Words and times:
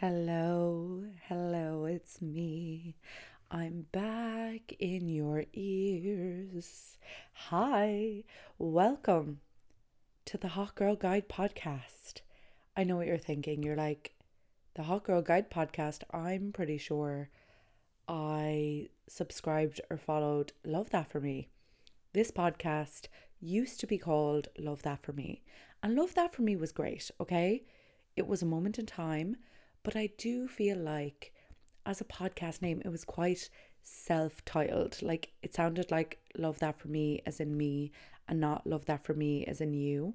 Hello, 0.00 1.02
hello, 1.26 1.84
it's 1.84 2.22
me. 2.22 2.94
I'm 3.50 3.86
back 3.90 4.72
in 4.78 5.08
your 5.08 5.46
ears. 5.52 6.98
Hi, 7.32 8.22
welcome 8.58 9.40
to 10.26 10.38
the 10.38 10.46
Hot 10.50 10.76
Girl 10.76 10.94
Guide 10.94 11.28
podcast. 11.28 12.20
I 12.76 12.84
know 12.84 12.94
what 12.94 13.08
you're 13.08 13.18
thinking. 13.18 13.64
You're 13.64 13.74
like, 13.74 14.14
the 14.74 14.84
Hot 14.84 15.02
Girl 15.02 15.20
Guide 15.20 15.50
podcast, 15.50 16.04
I'm 16.12 16.52
pretty 16.52 16.78
sure 16.78 17.28
I 18.06 18.90
subscribed 19.08 19.80
or 19.90 19.96
followed 19.96 20.52
Love 20.64 20.90
That 20.90 21.10
For 21.10 21.18
Me. 21.18 21.48
This 22.12 22.30
podcast 22.30 23.08
used 23.40 23.80
to 23.80 23.88
be 23.88 23.98
called 23.98 24.46
Love 24.56 24.82
That 24.82 25.02
For 25.02 25.12
Me. 25.12 25.42
And 25.82 25.96
Love 25.96 26.14
That 26.14 26.32
For 26.32 26.42
Me 26.42 26.54
was 26.54 26.70
great, 26.70 27.10
okay? 27.20 27.64
It 28.14 28.28
was 28.28 28.42
a 28.42 28.46
moment 28.46 28.78
in 28.78 28.86
time, 28.86 29.38
but 29.82 29.96
I 29.96 30.10
do 30.18 30.48
feel 30.48 30.76
like 30.76 31.32
as 31.86 32.00
a 32.00 32.04
podcast 32.04 32.60
name, 32.62 32.82
it 32.84 32.90
was 32.90 33.04
quite 33.04 33.48
self 33.82 34.44
titled. 34.44 35.00
Like 35.02 35.32
it 35.42 35.54
sounded 35.54 35.90
like 35.90 36.18
Love 36.36 36.58
That 36.58 36.78
For 36.78 36.88
Me 36.88 37.22
as 37.26 37.40
in 37.40 37.56
me 37.56 37.92
and 38.28 38.40
not 38.40 38.66
Love 38.66 38.84
That 38.86 39.04
For 39.04 39.14
Me 39.14 39.44
as 39.46 39.60
in 39.60 39.72
you. 39.72 40.14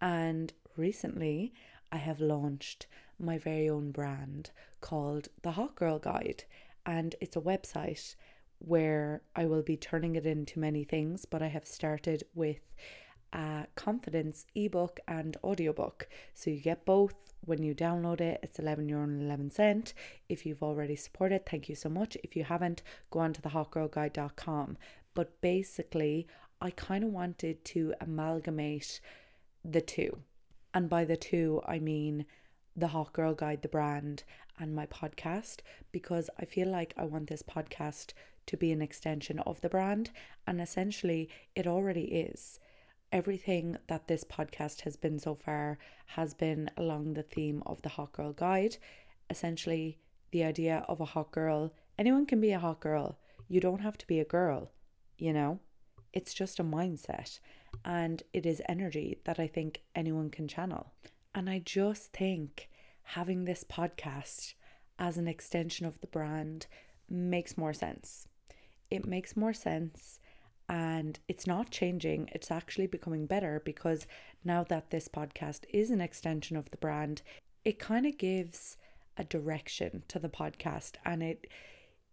And 0.00 0.52
recently, 0.76 1.52
I 1.90 1.96
have 1.96 2.20
launched 2.20 2.86
my 3.18 3.38
very 3.38 3.68
own 3.68 3.90
brand 3.90 4.50
called 4.80 5.28
The 5.42 5.52
Hot 5.52 5.74
Girl 5.74 5.98
Guide. 5.98 6.44
And 6.86 7.16
it's 7.20 7.36
a 7.36 7.40
website 7.40 8.14
where 8.60 9.22
I 9.34 9.46
will 9.46 9.62
be 9.62 9.76
turning 9.76 10.16
it 10.16 10.26
into 10.26 10.58
many 10.58 10.84
things, 10.84 11.24
but 11.24 11.42
I 11.42 11.48
have 11.48 11.66
started 11.66 12.24
with 12.34 12.60
a 13.32 13.66
confidence 13.74 14.46
ebook 14.54 15.00
and 15.06 15.36
audiobook. 15.44 16.08
So 16.34 16.50
you 16.50 16.60
get 16.60 16.84
both 16.84 17.14
when 17.44 17.62
you 17.62 17.74
download 17.74 18.20
it. 18.20 18.40
It's 18.42 18.58
11 18.58 18.88
euro 18.88 19.04
and 19.04 19.22
11 19.22 19.50
cent. 19.50 19.94
If 20.28 20.44
you've 20.46 20.62
already 20.62 20.96
supported, 20.96 21.46
thank 21.46 21.68
you 21.68 21.74
so 21.74 21.88
much. 21.88 22.16
If 22.22 22.36
you 22.36 22.44
haven't, 22.44 22.82
go 23.10 23.20
on 23.20 23.32
to 23.34 23.42
thehotgirlguide.com. 23.42 24.76
But 25.14 25.40
basically, 25.40 26.26
I 26.60 26.70
kind 26.70 27.04
of 27.04 27.10
wanted 27.10 27.64
to 27.66 27.94
amalgamate 28.00 29.00
the 29.64 29.80
two. 29.80 30.18
And 30.74 30.88
by 30.88 31.04
the 31.04 31.16
two, 31.16 31.62
I 31.66 31.78
mean 31.78 32.26
the 32.76 32.88
Hot 32.88 33.12
Girl 33.12 33.34
Guide, 33.34 33.62
the 33.62 33.68
brand, 33.68 34.24
and 34.58 34.74
my 34.74 34.86
podcast, 34.86 35.58
because 35.92 36.30
I 36.38 36.44
feel 36.44 36.68
like 36.68 36.94
I 36.96 37.04
want 37.04 37.28
this 37.28 37.42
podcast 37.42 38.12
to 38.46 38.56
be 38.56 38.72
an 38.72 38.82
extension 38.82 39.38
of 39.40 39.60
the 39.60 39.68
brand. 39.68 40.10
And 40.46 40.60
essentially, 40.60 41.28
it 41.54 41.66
already 41.66 42.04
is. 42.04 42.60
Everything 43.10 43.78
that 43.86 44.06
this 44.06 44.22
podcast 44.22 44.82
has 44.82 44.96
been 44.96 45.18
so 45.18 45.34
far 45.34 45.78
has 46.08 46.34
been 46.34 46.70
along 46.76 47.14
the 47.14 47.22
theme 47.22 47.62
of 47.64 47.80
the 47.80 47.88
Hot 47.88 48.12
Girl 48.12 48.32
Guide. 48.34 48.76
Essentially, 49.30 49.98
the 50.30 50.44
idea 50.44 50.84
of 50.88 51.00
a 51.00 51.06
hot 51.06 51.30
girl. 51.30 51.72
Anyone 51.98 52.26
can 52.26 52.38
be 52.38 52.52
a 52.52 52.58
hot 52.58 52.80
girl. 52.80 53.18
You 53.48 53.60
don't 53.60 53.80
have 53.80 53.96
to 53.98 54.06
be 54.06 54.20
a 54.20 54.26
girl, 54.26 54.72
you 55.16 55.32
know? 55.32 55.58
It's 56.12 56.34
just 56.34 56.60
a 56.60 56.64
mindset 56.64 57.38
and 57.82 58.22
it 58.34 58.44
is 58.44 58.60
energy 58.68 59.20
that 59.24 59.40
I 59.40 59.46
think 59.46 59.82
anyone 59.94 60.28
can 60.28 60.46
channel. 60.46 60.92
And 61.34 61.48
I 61.48 61.60
just 61.60 62.12
think 62.12 62.68
having 63.02 63.44
this 63.44 63.64
podcast 63.64 64.52
as 64.98 65.16
an 65.16 65.28
extension 65.28 65.86
of 65.86 65.98
the 66.00 66.06
brand 66.06 66.66
makes 67.08 67.56
more 67.56 67.72
sense. 67.72 68.28
It 68.90 69.06
makes 69.06 69.34
more 69.34 69.54
sense 69.54 70.18
and 70.68 71.18
it's 71.28 71.46
not 71.46 71.70
changing, 71.70 72.28
it's 72.32 72.50
actually 72.50 72.86
becoming 72.86 73.26
better 73.26 73.62
because 73.64 74.06
now 74.44 74.64
that 74.64 74.90
this 74.90 75.08
podcast 75.08 75.60
is 75.70 75.90
an 75.90 76.00
extension 76.00 76.56
of 76.56 76.70
the 76.70 76.76
brand, 76.76 77.22
it 77.64 77.78
kind 77.78 78.06
of 78.06 78.18
gives 78.18 78.76
a 79.16 79.24
direction 79.24 80.02
to 80.08 80.18
the 80.18 80.28
podcast 80.28 80.92
and 81.04 81.22
it 81.22 81.46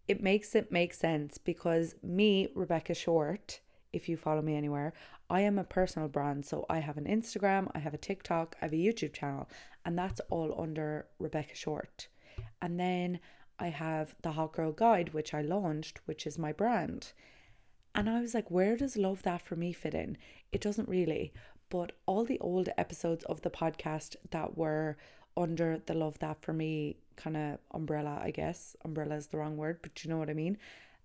it 0.08 0.22
makes 0.22 0.54
it 0.54 0.70
make 0.70 0.94
sense 0.94 1.36
because 1.36 1.96
me, 2.02 2.48
Rebecca 2.54 2.94
Shortt, 2.94 3.58
if 3.92 4.08
you 4.08 4.16
follow 4.16 4.40
me 4.40 4.54
anywhere, 4.54 4.92
I 5.28 5.40
am 5.40 5.58
a 5.58 5.64
personal 5.64 6.08
brand. 6.08 6.46
So 6.46 6.64
I 6.70 6.78
have 6.78 6.96
an 6.96 7.06
Instagram, 7.06 7.68
I 7.74 7.80
have 7.80 7.94
a 7.94 7.98
TikTok, 7.98 8.56
I 8.60 8.66
have 8.66 8.72
a 8.72 8.76
YouTube 8.76 9.12
channel, 9.12 9.48
and 9.84 9.98
that's 9.98 10.20
all 10.30 10.54
under 10.60 11.06
Rebecca 11.18 11.54
Shortt. 11.54 12.06
And 12.62 12.78
then 12.78 13.18
I 13.58 13.68
have 13.68 14.14
the 14.22 14.32
Hot 14.32 14.52
Girl 14.52 14.70
Guide, 14.72 15.12
which 15.12 15.34
I 15.34 15.42
launched, 15.42 16.00
which 16.04 16.26
is 16.26 16.38
my 16.38 16.52
brand. 16.52 17.12
And 17.96 18.10
I 18.10 18.20
was 18.20 18.34
like, 18.34 18.50
where 18.50 18.76
does 18.76 18.98
Love 18.98 19.22
That 19.22 19.40
For 19.40 19.56
Me 19.56 19.72
fit 19.72 19.94
in? 19.94 20.18
It 20.52 20.60
doesn't 20.60 20.86
really. 20.86 21.32
But 21.70 21.92
all 22.04 22.24
the 22.24 22.38
old 22.40 22.68
episodes 22.76 23.24
of 23.24 23.40
the 23.40 23.48
podcast 23.48 24.16
that 24.30 24.56
were 24.56 24.98
under 25.34 25.78
the 25.86 25.94
Love 25.94 26.18
That 26.18 26.42
For 26.42 26.52
Me 26.52 26.96
kind 27.16 27.38
of 27.38 27.58
umbrella, 27.72 28.20
I 28.22 28.32
guess. 28.32 28.76
Umbrella 28.84 29.16
is 29.16 29.28
the 29.28 29.38
wrong 29.38 29.56
word, 29.56 29.78
but 29.80 30.04
you 30.04 30.10
know 30.10 30.18
what 30.18 30.28
I 30.28 30.34
mean 30.34 30.58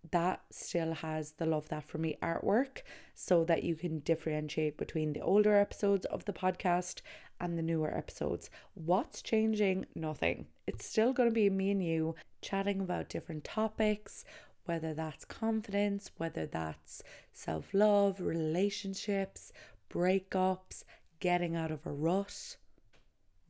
that 0.09 0.41
still 0.49 0.93
has 0.93 1.33
the 1.33 1.45
Love 1.45 1.69
That 1.69 1.83
For 1.83 1.99
Me 1.99 2.17
artwork 2.23 2.81
so 3.13 3.43
that 3.45 3.63
you 3.63 3.75
can 3.75 3.99
differentiate 3.99 4.77
between 4.77 5.13
the 5.13 5.21
older 5.21 5.55
episodes 5.55 6.05
of 6.07 6.25
the 6.25 6.33
podcast 6.33 7.01
and 7.39 7.57
the 7.57 7.61
newer 7.61 7.95
episodes. 7.95 8.49
What's 8.73 9.21
changing? 9.21 9.85
Nothing. 9.93 10.47
It's 10.65 10.85
still 10.85 11.13
going 11.13 11.29
to 11.29 11.33
be 11.33 11.49
me 11.49 11.71
and 11.71 11.83
you 11.83 12.15
chatting 12.41 12.81
about 12.81 13.09
different 13.09 13.43
topics, 13.43 14.25
whether 14.71 14.93
that's 14.93 15.25
confidence, 15.25 16.11
whether 16.15 16.45
that's 16.45 17.03
self 17.33 17.73
love, 17.73 18.21
relationships, 18.21 19.51
breakups, 19.89 20.85
getting 21.19 21.57
out 21.57 21.71
of 21.71 21.85
a 21.85 21.91
rut, 21.91 22.55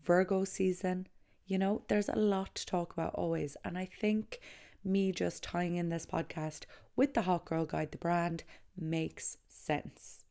Virgo 0.03 0.43
season. 0.45 1.05
You 1.45 1.59
know, 1.59 1.83
there's 1.89 2.09
a 2.09 2.15
lot 2.15 2.55
to 2.55 2.65
talk 2.65 2.91
about 2.91 3.13
always. 3.13 3.55
And 3.63 3.77
I 3.77 3.85
think 3.85 4.39
me 4.83 5.11
just 5.11 5.43
tying 5.43 5.75
in 5.75 5.89
this 5.89 6.07
podcast 6.07 6.63
with 6.95 7.13
the 7.13 7.21
Hot 7.21 7.45
Girl 7.45 7.65
Guide, 7.65 7.91
the 7.91 7.99
brand, 7.99 8.43
makes 8.75 9.37
sense. 9.47 10.25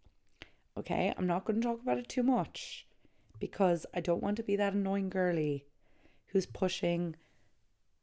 Okay, 0.76 1.14
I'm 1.16 1.28
not 1.28 1.44
going 1.44 1.60
to 1.60 1.68
talk 1.68 1.80
about 1.80 1.98
it 1.98 2.08
too 2.08 2.24
much 2.24 2.84
because 3.38 3.86
I 3.94 4.00
don't 4.00 4.24
want 4.24 4.38
to 4.38 4.42
be 4.42 4.56
that 4.56 4.72
annoying 4.72 5.08
girly 5.08 5.66
who's 6.32 6.46
pushing 6.46 7.14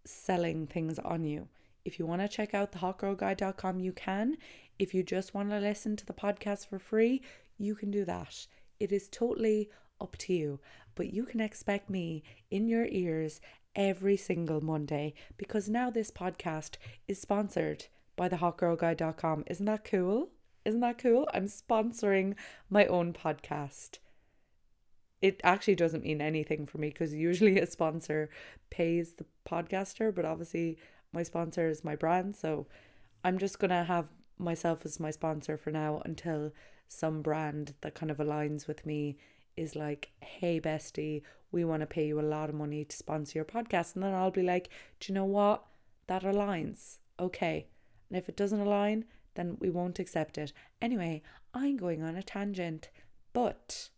selling 0.06 0.68
things 0.68 1.00
on 1.00 1.26
you. 1.26 1.50
If 1.88 1.98
you 1.98 2.06
want 2.06 2.22
to 2.22 2.28
check 2.28 2.54
out 2.54 2.74
the 2.74 2.80
hotgirlguide.com, 2.80 3.80
you 3.80 3.94
can. 3.94 4.36
If 4.78 4.94
you 4.94 5.04
just 5.04 5.34
want 5.34 5.52
to 5.52 5.60
listen 5.60 5.96
to 5.96 6.06
the 6.06 6.12
podcast 6.12 6.68
for 6.68 6.80
free, 6.80 7.22
you 7.58 7.76
can 7.76 7.92
do 7.92 8.04
that. 8.04 8.46
It 8.78 8.92
is 8.92 9.08
totally 9.08 9.70
up 10.02 10.18
to 10.18 10.34
you, 10.34 10.60
but 10.96 11.14
you 11.14 11.24
can 11.24 11.40
expect 11.40 11.90
me 11.90 12.24
in 12.52 12.68
your 12.68 12.88
ears 12.92 13.40
every 13.74 14.18
single 14.18 14.60
Monday 14.60 15.14
because 15.38 15.70
now 15.70 15.90
this 15.90 16.12
podcast 16.12 16.76
is 17.08 17.22
sponsored 17.22 17.86
by 18.18 18.28
the 18.28 18.36
hotgirlguide.com. 18.36 19.46
Isn't 19.48 19.66
that 19.68 19.86
cool? 19.86 20.28
Isn't 20.66 20.82
that 20.82 20.98
cool? 20.98 21.26
I'm 21.34 21.46
sponsoring 21.46 22.36
my 22.70 22.86
own 22.88 23.14
podcast. 23.14 24.00
It 25.22 25.40
actually 25.42 25.76
doesn't 25.76 26.04
mean 26.04 26.20
anything 26.20 26.66
for 26.66 26.80
me 26.80 26.90
because 26.90 27.14
usually 27.14 27.58
a 27.62 27.66
sponsor 27.66 28.30
pays 28.70 29.14
the 29.14 29.26
podcaster, 29.50 30.14
but 30.14 30.26
obviously 30.26 30.78
my 31.14 31.24
sponsor 31.24 31.68
is 31.68 31.84
my 31.84 31.96
brand. 31.96 32.36
So 32.36 32.68
I'm 33.24 33.38
just 33.38 33.60
going 33.60 33.72
to 33.72 33.84
have 33.84 34.10
myself 34.38 34.86
as 34.86 35.00
my 35.00 35.12
sponsor 35.12 35.58
for 35.58 35.72
now 35.72 36.02
until 36.06 36.52
some 36.88 37.22
brand 37.22 37.74
that 37.82 37.96
kind 37.96 38.12
of 38.12 38.18
aligns 38.18 38.68
with 38.68 38.86
me 38.86 39.18
is 39.56 39.76
like, 39.76 40.12
hey, 40.22 40.62
bestie, 40.62 41.24
we 41.52 41.66
want 41.66 41.82
to 41.82 41.88
pay 41.88 42.06
you 42.06 42.20
a 42.20 42.22
lot 42.22 42.50
of 42.50 42.56
money 42.56 42.86
to 42.86 42.96
sponsor 42.96 43.40
your 43.40 43.46
podcast. 43.46 43.96
And 43.96 44.04
then 44.04 44.14
I'll 44.14 44.32
be 44.32 44.44
like, 44.44 44.70
do 45.00 45.12
you 45.12 45.16
know 45.16 45.26
what? 45.26 45.64
That 46.08 46.24
aligns. 46.24 46.98
Okay. 47.20 47.68
And 48.10 48.18
if 48.18 48.30
it 48.30 48.38
doesn't 48.38 48.60
align, 48.60 49.06
then 49.36 49.58
we 49.60 49.70
won't 49.70 50.00
accept 50.00 50.38
it. 50.38 50.54
Anyway, 50.82 51.22
I'm 51.54 51.78
going 51.78 52.04
on 52.04 52.16
a 52.16 52.24
tangent. 52.24 52.90
But 53.34 53.90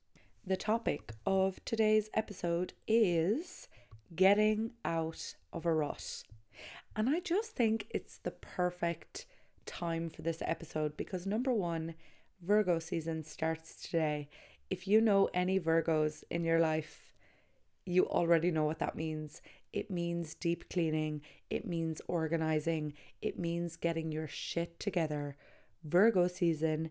the 0.45 0.57
topic 0.57 1.13
of 1.25 1.63
today's 1.65 2.09
episode 2.13 2.73
is 2.87 3.67
getting 4.15 4.71
out 4.83 5.35
of 5.53 5.65
a 5.65 5.73
rut. 5.73 6.23
And 6.99 7.09
I 7.09 7.21
just 7.21 7.51
think 7.51 7.87
it's 7.91 8.17
the 8.17 8.31
perfect 8.31 9.25
time 9.65 10.09
for 10.09 10.21
this 10.21 10.41
episode 10.45 10.97
because 10.97 11.25
number 11.25 11.53
one, 11.53 11.95
Virgo 12.41 12.77
season 12.77 13.23
starts 13.23 13.81
today 13.81 14.27
if 14.69 14.85
you 14.85 14.99
know 14.99 15.29
any 15.33 15.61
Virgos 15.61 16.25
in 16.29 16.43
your 16.43 16.59
life, 16.59 17.13
you 17.85 18.05
already 18.05 18.51
know 18.51 18.65
what 18.65 18.79
that 18.79 18.97
means. 18.97 19.41
It 19.71 19.89
means 19.89 20.35
deep 20.35 20.69
cleaning, 20.69 21.21
it 21.49 21.65
means 21.65 22.01
organizing, 22.09 22.91
it 23.21 23.39
means 23.39 23.77
getting 23.77 24.11
your 24.11 24.27
shit 24.27 24.77
together. 24.77 25.37
Virgo 25.85 26.27
season 26.27 26.89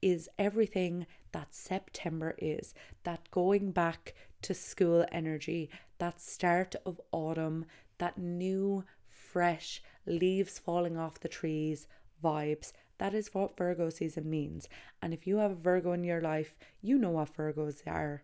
is 0.00 0.30
everything 0.38 1.04
that 1.32 1.52
September 1.52 2.36
is 2.38 2.74
that 3.02 3.28
going 3.32 3.72
back 3.72 4.14
to 4.42 4.54
school 4.54 5.04
energy, 5.10 5.68
that 5.98 6.20
start 6.20 6.76
of 6.86 7.00
autumn, 7.10 7.66
that 7.98 8.16
new, 8.16 8.84
fresh 9.32 9.82
leaves 10.06 10.58
falling 10.58 10.96
off 10.96 11.20
the 11.20 11.28
trees 11.28 11.86
vibes. 12.22 12.72
That 12.98 13.14
is 13.14 13.32
what 13.32 13.56
Virgo 13.56 13.90
season 13.90 14.28
means. 14.28 14.68
And 15.00 15.14
if 15.14 15.26
you 15.26 15.36
have 15.36 15.52
a 15.52 15.54
Virgo 15.54 15.92
in 15.92 16.04
your 16.04 16.20
life, 16.20 16.56
you 16.80 16.98
know 16.98 17.10
what 17.10 17.36
Virgos 17.36 17.86
are. 17.86 18.22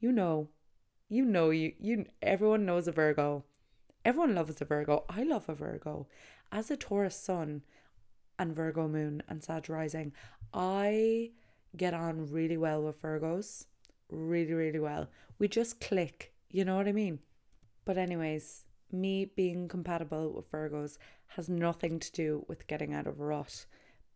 You 0.00 0.12
know. 0.12 0.48
You 1.08 1.24
know 1.26 1.50
you 1.50 1.72
you 1.78 2.06
everyone 2.22 2.64
knows 2.64 2.88
a 2.88 2.92
Virgo. 2.92 3.44
Everyone 4.04 4.34
loves 4.34 4.60
a 4.60 4.64
Virgo. 4.64 5.04
I 5.08 5.22
love 5.24 5.48
a 5.48 5.54
Virgo. 5.54 6.06
As 6.50 6.70
a 6.70 6.76
Taurus 6.76 7.16
sun 7.16 7.62
and 8.38 8.56
Virgo 8.56 8.88
moon 8.88 9.22
and 9.28 9.42
Sag 9.44 9.68
rising, 9.68 10.12
I 10.54 11.30
get 11.76 11.94
on 11.94 12.30
really 12.30 12.56
well 12.56 12.82
with 12.82 13.02
Virgos. 13.02 13.66
Really, 14.10 14.52
really 14.52 14.78
well. 14.78 15.08
We 15.38 15.48
just 15.48 15.80
click. 15.80 16.32
You 16.50 16.64
know 16.64 16.76
what 16.76 16.88
I 16.88 16.92
mean? 16.92 17.20
But, 17.84 17.98
anyways, 17.98 18.66
me 18.92 19.24
being 19.24 19.68
compatible 19.68 20.32
with 20.32 20.50
Virgos 20.50 20.98
has 21.28 21.48
nothing 21.48 21.98
to 21.98 22.12
do 22.12 22.44
with 22.48 22.66
getting 22.66 22.92
out 22.92 23.06
of 23.06 23.20
a 23.20 23.24
rut. 23.24 23.66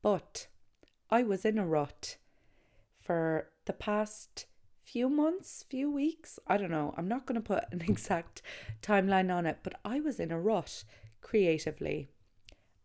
But 0.02 0.48
I 1.10 1.22
was 1.22 1.44
in 1.44 1.58
a 1.58 1.66
rut 1.66 2.16
for 3.00 3.48
the 3.64 3.72
past 3.72 4.46
few 4.82 5.08
months, 5.08 5.64
few 5.68 5.90
weeks. 5.90 6.38
I 6.46 6.56
don't 6.56 6.70
know. 6.70 6.94
I'm 6.96 7.08
not 7.08 7.26
going 7.26 7.40
to 7.40 7.46
put 7.46 7.64
an 7.72 7.82
exact 7.88 8.42
timeline 8.82 9.34
on 9.34 9.46
it, 9.46 9.58
but 9.62 9.80
I 9.84 10.00
was 10.00 10.20
in 10.20 10.30
a 10.30 10.40
rut 10.40 10.84
creatively. 11.20 12.08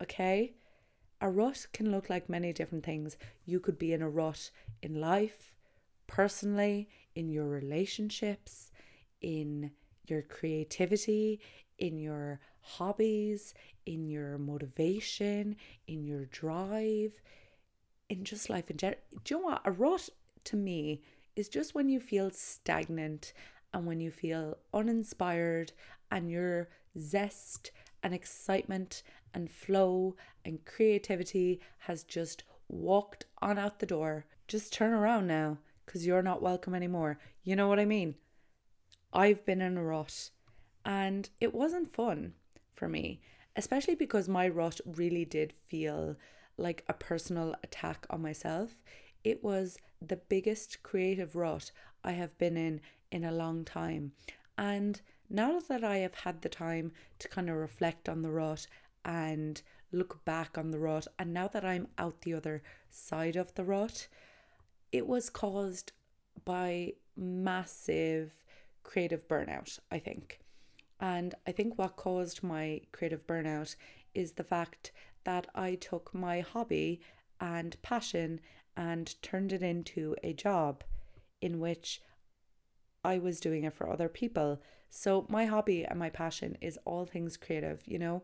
Okay? 0.02 0.54
A 1.22 1.30
rut 1.30 1.68
can 1.74 1.92
look 1.92 2.10
like 2.10 2.28
many 2.28 2.52
different 2.54 2.84
things. 2.84 3.18
You 3.46 3.60
could 3.60 3.78
be 3.78 3.94
in 3.94 4.02
a 4.02 4.10
rut 4.10 4.50
in 4.82 5.00
life, 5.00 5.56
personally, 6.08 6.90
in 7.14 7.30
your 7.30 7.48
relationships, 7.48 8.72
in 9.22 9.72
your 10.08 10.24
creativity, 10.24 11.40
in 11.82 11.98
your 11.98 12.40
hobbies, 12.62 13.54
in 13.86 14.08
your 14.08 14.38
motivation, 14.38 15.58
in 15.88 16.06
your 16.06 16.26
drive, 16.26 17.12
in 18.08 18.24
just 18.24 18.50
life 18.50 18.70
in 18.70 18.78
general. 18.78 19.02
Do 19.24 19.36
you 19.36 19.42
know 19.42 19.48
what? 19.48 19.62
A 19.66 19.72
rut 19.72 20.10
to 20.46 20.56
me 20.56 21.02
is 21.36 21.50
just 21.50 21.74
when 21.74 21.90
you 21.90 22.00
feel 22.00 22.30
stagnant 22.30 23.34
and 23.74 23.86
when 23.86 24.00
you 24.00 24.12
feel 24.12 24.58
uninspired 24.74 25.72
and 26.12 26.30
your 26.30 26.70
zest 27.00 27.72
and 28.04 28.14
excitement 28.14 29.02
and 29.34 29.50
flow 29.50 30.16
and 30.46 30.64
creativity 30.66 31.62
has 31.80 32.04
just 32.04 32.44
walked 32.70 33.26
on 33.42 33.58
out 33.58 33.80
the 33.80 33.86
door. 33.88 34.26
Just 34.48 34.72
turn 34.72 34.94
around 34.94 35.26
now 35.26 35.58
because 35.86 36.06
you're 36.06 36.22
not 36.22 36.44
welcome 36.44 36.76
anymore. 36.76 37.18
You 37.44 37.56
know 37.56 37.68
what 37.68 37.80
I 37.80 37.86
mean? 37.86 38.16
I've 39.12 39.44
been 39.46 39.62
in 39.62 39.78
a 39.78 39.84
rut 39.84 40.30
and 40.86 41.30
it 41.40 41.54
wasn't 41.54 41.94
fun 41.94 42.34
for 42.74 42.88
me, 42.88 43.22
especially 43.56 43.96
because 43.96 44.28
my 44.28 44.48
rut 44.48 44.80
really 44.86 45.26
did 45.26 45.54
feel 45.68 46.16
like 46.58 46.84
a 46.88 46.94
personal 46.94 47.56
attack 47.64 48.06
on 48.10 48.22
myself. 48.22 48.82
It 49.24 49.44
was 49.44 49.78
the 50.02 50.18
biggest 50.18 50.82
creative 50.84 51.36
rut 51.36 51.72
I 52.04 52.12
have 52.14 52.38
been 52.38 52.58
in 52.58 52.82
in 53.12 53.24
a 53.24 53.32
long 53.32 53.66
time. 53.66 54.14
And 54.58 55.02
now 55.30 55.60
that 55.68 55.84
I 55.84 55.98
have 55.98 56.16
had 56.16 56.42
the 56.42 56.50
time 56.50 56.92
to 57.20 57.28
kind 57.28 57.50
of 57.50 57.56
reflect 57.56 58.10
on 58.10 58.22
the 58.22 58.32
rut 58.32 58.68
and 59.06 59.62
look 59.92 60.24
back 60.26 60.58
on 60.58 60.72
the 60.72 60.80
rut, 60.80 61.08
and 61.20 61.34
now 61.34 61.48
that 61.50 61.66
I'm 61.66 61.88
out 61.98 62.22
the 62.22 62.34
other 62.34 62.64
side 62.90 63.36
of 63.36 63.54
the 63.56 63.64
rut, 63.64 64.08
it 64.92 65.08
was 65.08 65.30
caused 65.30 65.92
by 66.46 66.94
massive 67.16 68.44
creative 68.84 69.28
burnout, 69.28 69.80
I 69.92 70.00
think. 70.00 70.41
And 71.02 71.34
I 71.48 71.52
think 71.52 71.78
what 71.78 71.98
caused 71.98 72.44
my 72.44 72.82
creative 72.92 73.26
burnout 73.26 73.76
is 74.14 74.34
the 74.34 74.44
fact 74.44 74.92
that 75.24 75.48
I 75.56 75.76
took 75.76 76.14
my 76.14 76.42
hobby 76.42 77.02
and 77.40 77.76
passion 77.82 78.40
and 78.78 79.16
turned 79.24 79.52
it 79.52 79.64
into 79.64 80.16
a 80.24 80.34
job 80.34 80.84
in 81.42 81.60
which 81.60 82.02
I 83.04 83.18
was 83.18 83.40
doing 83.40 83.64
it 83.64 83.74
for 83.74 83.90
other 83.90 84.08
people. 84.08 84.62
So, 84.90 85.26
my 85.28 85.46
hobby 85.46 85.84
and 85.84 85.98
my 85.98 86.10
passion 86.10 86.56
is 86.62 86.78
all 86.86 87.06
things 87.06 87.36
creative, 87.36 87.82
you 87.88 87.98
know, 87.98 88.22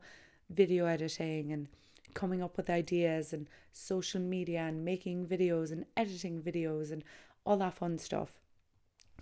video 0.50 0.85
editing 0.85 1.51
and 1.51 1.68
coming 2.13 2.44
up 2.44 2.57
with 2.57 2.69
ideas 2.69 3.33
and 3.33 3.47
social 3.71 4.21
media 4.21 4.62
and 4.62 4.85
making 4.85 5.25
videos 5.25 5.71
and 5.71 5.85
editing 5.95 6.41
videos 6.41 6.91
and 6.91 7.03
all 7.45 7.57
that 7.57 7.74
fun 7.74 7.97
stuff. 7.97 8.33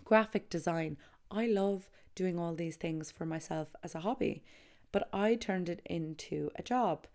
Graphic 0.03 0.49
design. 0.49 0.97
I 1.31 1.47
love 1.47 1.89
doing 2.15 2.39
all 2.39 2.55
these 2.55 2.77
things 2.77 3.11
for 3.11 3.25
myself 3.25 3.75
as 3.83 3.93
a 3.93 3.99
hobby, 3.99 4.43
but 4.91 5.09
I 5.13 5.35
turned 5.35 5.69
it 5.69 5.81
into 5.85 6.49
a 6.55 6.63
job, 6.63 7.07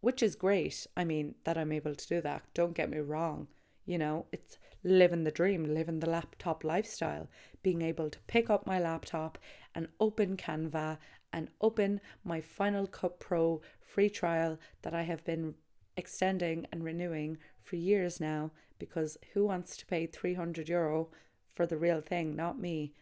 which 0.00 0.22
is 0.22 0.36
great. 0.36 0.86
I 0.96 1.04
mean, 1.04 1.34
that 1.44 1.58
I'm 1.58 1.72
able 1.72 1.94
to 1.94 2.08
do 2.08 2.20
that. 2.20 2.42
Don't 2.54 2.74
get 2.74 2.90
me 2.90 2.98
wrong. 2.98 3.48
You 3.86 3.98
know, 3.98 4.26
it's 4.32 4.56
living 4.82 5.24
the 5.24 5.30
dream, 5.30 5.64
living 5.64 6.00
the 6.00 6.08
laptop 6.08 6.64
lifestyle, 6.64 7.28
being 7.62 7.82
able 7.82 8.08
to 8.10 8.18
pick 8.26 8.48
up 8.48 8.66
my 8.66 8.78
laptop 8.78 9.38
and 9.74 9.88
open 9.98 10.36
Canva 10.36 10.98
and 11.32 11.48
open 11.60 12.00
my 12.22 12.40
Final 12.40 12.86
Cut 12.86 13.18
Pro 13.18 13.60
free 13.80 14.08
trial 14.08 14.58
that 14.82 14.94
I 14.94 15.02
have 15.02 15.24
been 15.24 15.54
extending 15.96 16.66
and 16.72 16.84
renewing 16.84 17.38
for 17.62 17.76
years 17.76 18.20
now 18.20 18.50
because 18.78 19.16
who 19.32 19.44
wants 19.44 19.76
to 19.76 19.86
pay 19.86 20.06
300 20.06 20.68
euro 20.68 21.08
for 21.52 21.66
the 21.66 21.76
real 21.76 22.00
thing? 22.00 22.36
Not 22.36 22.58
me. 22.58 22.92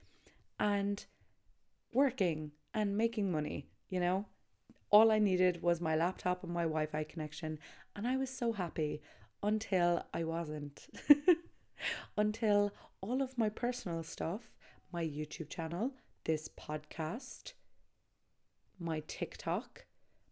And 0.59 1.05
working 1.93 2.53
and 2.75 2.97
making 2.97 3.31
money, 3.31 3.69
you 3.89 4.01
know? 4.01 4.27
All 4.91 5.11
I 5.11 5.19
needed 5.19 5.63
was 5.63 5.81
my 5.81 5.97
laptop 5.97 6.43
and 6.43 6.53
my 6.53 6.65
Wi 6.65 6.87
Fi 6.87 7.05
connection, 7.05 7.59
and 7.97 8.07
I 8.07 8.17
was 8.17 8.31
so 8.31 8.53
happy 8.53 9.01
until 9.43 10.05
I 10.13 10.25
wasn't. 10.25 10.87
until 12.17 12.73
all 13.01 13.23
of 13.23 13.39
my 13.39 13.49
personal 13.49 14.03
stuff, 14.03 14.53
my 14.93 15.05
YouTube 15.05 15.49
channel, 15.49 15.93
this 16.25 16.49
podcast, 16.49 17.55
my 18.79 19.01
TikTok, 19.07 19.87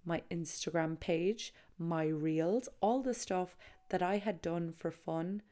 my 0.05 0.23
Instagram 0.31 0.99
page, 0.99 1.53
my 1.79 2.05
reels, 2.05 2.69
all 2.81 3.03
the 3.03 3.15
stuff 3.15 3.57
that 3.89 4.03
I 4.03 4.19
had 4.19 4.43
done 4.43 4.73
for 4.73 4.91
fun 4.91 5.43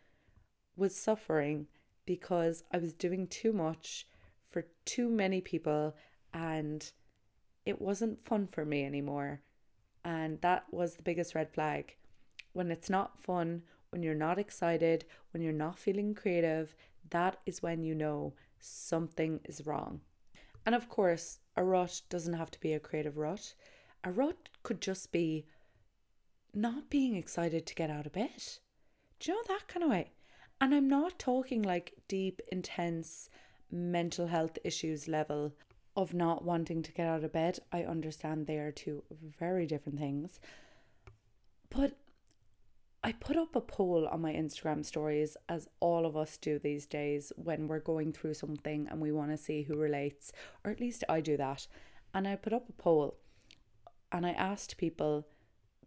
was 0.77 0.95
suffering 0.95 1.67
because 2.07 2.63
I 2.73 2.79
was 2.79 2.93
doing 2.93 3.27
too 3.27 3.53
much 3.53 4.07
for 4.51 4.65
too 4.85 5.09
many 5.09 5.41
people 5.41 5.95
and 6.33 6.93
it 7.65 7.81
wasn't 7.81 8.25
fun 8.25 8.47
for 8.47 8.65
me 8.65 8.85
anymore. 8.85 9.41
And 10.05 10.41
that 10.41 10.65
was 10.71 10.95
the 10.95 11.03
biggest 11.03 11.35
red 11.35 11.53
flag 11.53 11.97
when 12.53 12.71
it's 12.71 12.91
not 12.91 13.19
fun, 13.19 13.63
when 13.91 14.03
you're 14.03 14.15
not 14.15 14.39
excited, 14.39 15.05
when 15.33 15.43
you're 15.43 15.53
not 15.53 15.79
feeling 15.79 16.15
creative, 16.15 16.75
that 17.11 17.37
is 17.47 17.63
when 17.63 17.85
you 17.85 17.95
know 17.95 18.35
something 18.59 19.41
is 19.45 19.67
wrong. 19.67 20.01
And 20.67 20.75
of 20.75 20.89
course, 20.89 21.39
a 21.57 21.63
rut 21.63 22.03
doesn't 22.11 22.35
have 22.35 22.51
to 22.51 22.61
be 22.61 22.73
a 22.73 22.81
creative 22.81 23.17
rut. 23.17 23.55
A 24.05 24.11
rut 24.11 24.49
could 24.63 24.81
just 24.81 25.13
be 25.13 25.47
not 26.53 26.91
being 26.91 27.15
excited 27.15 27.67
to 27.67 27.75
get 27.75 27.91
out 27.91 28.07
of 28.07 28.13
bed. 28.13 28.43
Do 29.21 29.31
you 29.31 29.37
know 29.37 29.45
that 29.49 29.69
kind 29.69 29.85
of 29.85 29.91
way? 29.91 30.11
And 30.61 30.75
I'm 30.75 30.89
not 30.89 31.19
talking 31.19 31.63
like 31.63 31.95
deep, 32.09 32.43
intense 32.51 33.31
mental 33.71 34.27
health 34.27 34.59
issues 34.65 35.09
level 35.09 35.55
of 35.97 36.15
not 36.15 36.45
wanting 36.45 36.83
to 36.83 36.93
get 36.93 37.07
out 37.07 37.25
of 37.25 37.33
bed. 37.33 37.59
I 37.73 37.83
understand 37.83 38.47
they 38.47 38.59
are 38.59 38.71
two 38.71 39.03
very 39.39 39.67
different 39.67 39.99
things. 39.99 40.41
But 41.71 41.97
I 43.03 43.13
put 43.13 43.37
up 43.37 43.55
a 43.55 43.61
poll 43.61 44.09
on 44.09 44.21
my 44.21 44.33
Instagram 44.33 44.85
stories, 44.85 45.37
as 45.49 45.69
all 45.81 46.05
of 46.05 46.17
us 46.17 46.37
do 46.37 46.59
these 46.59 46.87
days 46.87 47.33
when 47.37 47.69
we're 47.69 47.79
going 47.79 48.13
through 48.13 48.35
something 48.35 48.89
and 48.91 49.01
we 49.01 49.13
want 49.13 49.31
to 49.31 49.37
see 49.37 49.63
who 49.63 49.77
relates, 49.77 50.33
or 50.65 50.71
at 50.71 50.81
least 50.81 51.05
I 51.09 51.21
do 51.21 51.37
that. 51.37 51.67
And 52.13 52.27
I 52.27 52.37
put 52.37 52.53
up 52.53 52.69
a 52.69 52.73
poll 52.73 53.17
and 54.11 54.27
I 54.27 54.31
asked 54.31 54.79
people, 54.79 55.27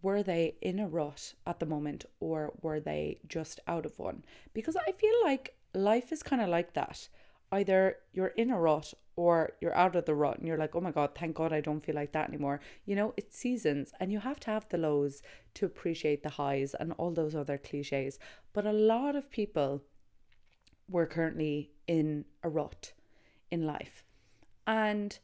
were 0.02 0.24
they 0.24 0.56
in 0.62 0.80
a 0.80 0.88
rut 0.88 1.34
at 1.46 1.60
the 1.60 1.66
moment 1.66 2.06
or 2.20 2.54
were 2.62 2.80
they 2.80 3.20
just 3.28 3.60
out 3.68 3.86
of 3.86 4.00
one? 4.00 4.24
Because 4.54 4.76
I 4.76 4.92
feel 4.92 5.14
like 5.24 5.56
life 5.74 6.12
is 6.12 6.24
kind 6.24 6.42
of 6.42 6.50
like 6.50 6.74
that. 6.74 7.08
Either 7.52 7.98
you're 8.14 8.28
in 8.28 8.50
a 8.50 8.60
rut 8.60 8.94
or 9.16 9.52
you're 9.60 9.76
out 9.76 9.96
of 9.96 10.06
the 10.06 10.16
rut 10.16 10.38
and 10.38 10.48
you're 10.48 10.58
like, 10.58 10.76
oh 10.76 10.82
my 10.82 10.92
God, 10.92 11.12
thank 11.14 11.36
God 11.36 11.52
I 11.52 11.62
don't 11.62 11.84
feel 11.84 11.96
like 11.96 12.14
that 12.14 12.30
anymore. 12.30 12.62
You 12.86 12.96
know, 12.96 13.14
it's 13.18 13.38
seasons 13.38 13.92
and 14.00 14.12
you 14.12 14.20
have 14.20 14.40
to 14.42 14.52
have 14.52 14.68
the 14.70 14.78
lows 14.78 15.22
to 15.56 15.66
appreciate 15.66 16.24
the 16.24 16.30
highs 16.30 16.74
and 16.80 16.94
all 16.94 17.12
those 17.12 17.36
other 17.36 17.58
cliches. 17.58 18.20
But 18.54 18.66
a 18.66 18.72
lot 18.72 19.16
of 19.16 19.30
people 19.30 19.84
were 20.88 21.06
currently 21.06 21.72
in 21.88 22.26
a 22.44 22.50
rut 22.50 22.94
in 23.50 23.66
life. 23.68 24.04
And 24.66 25.18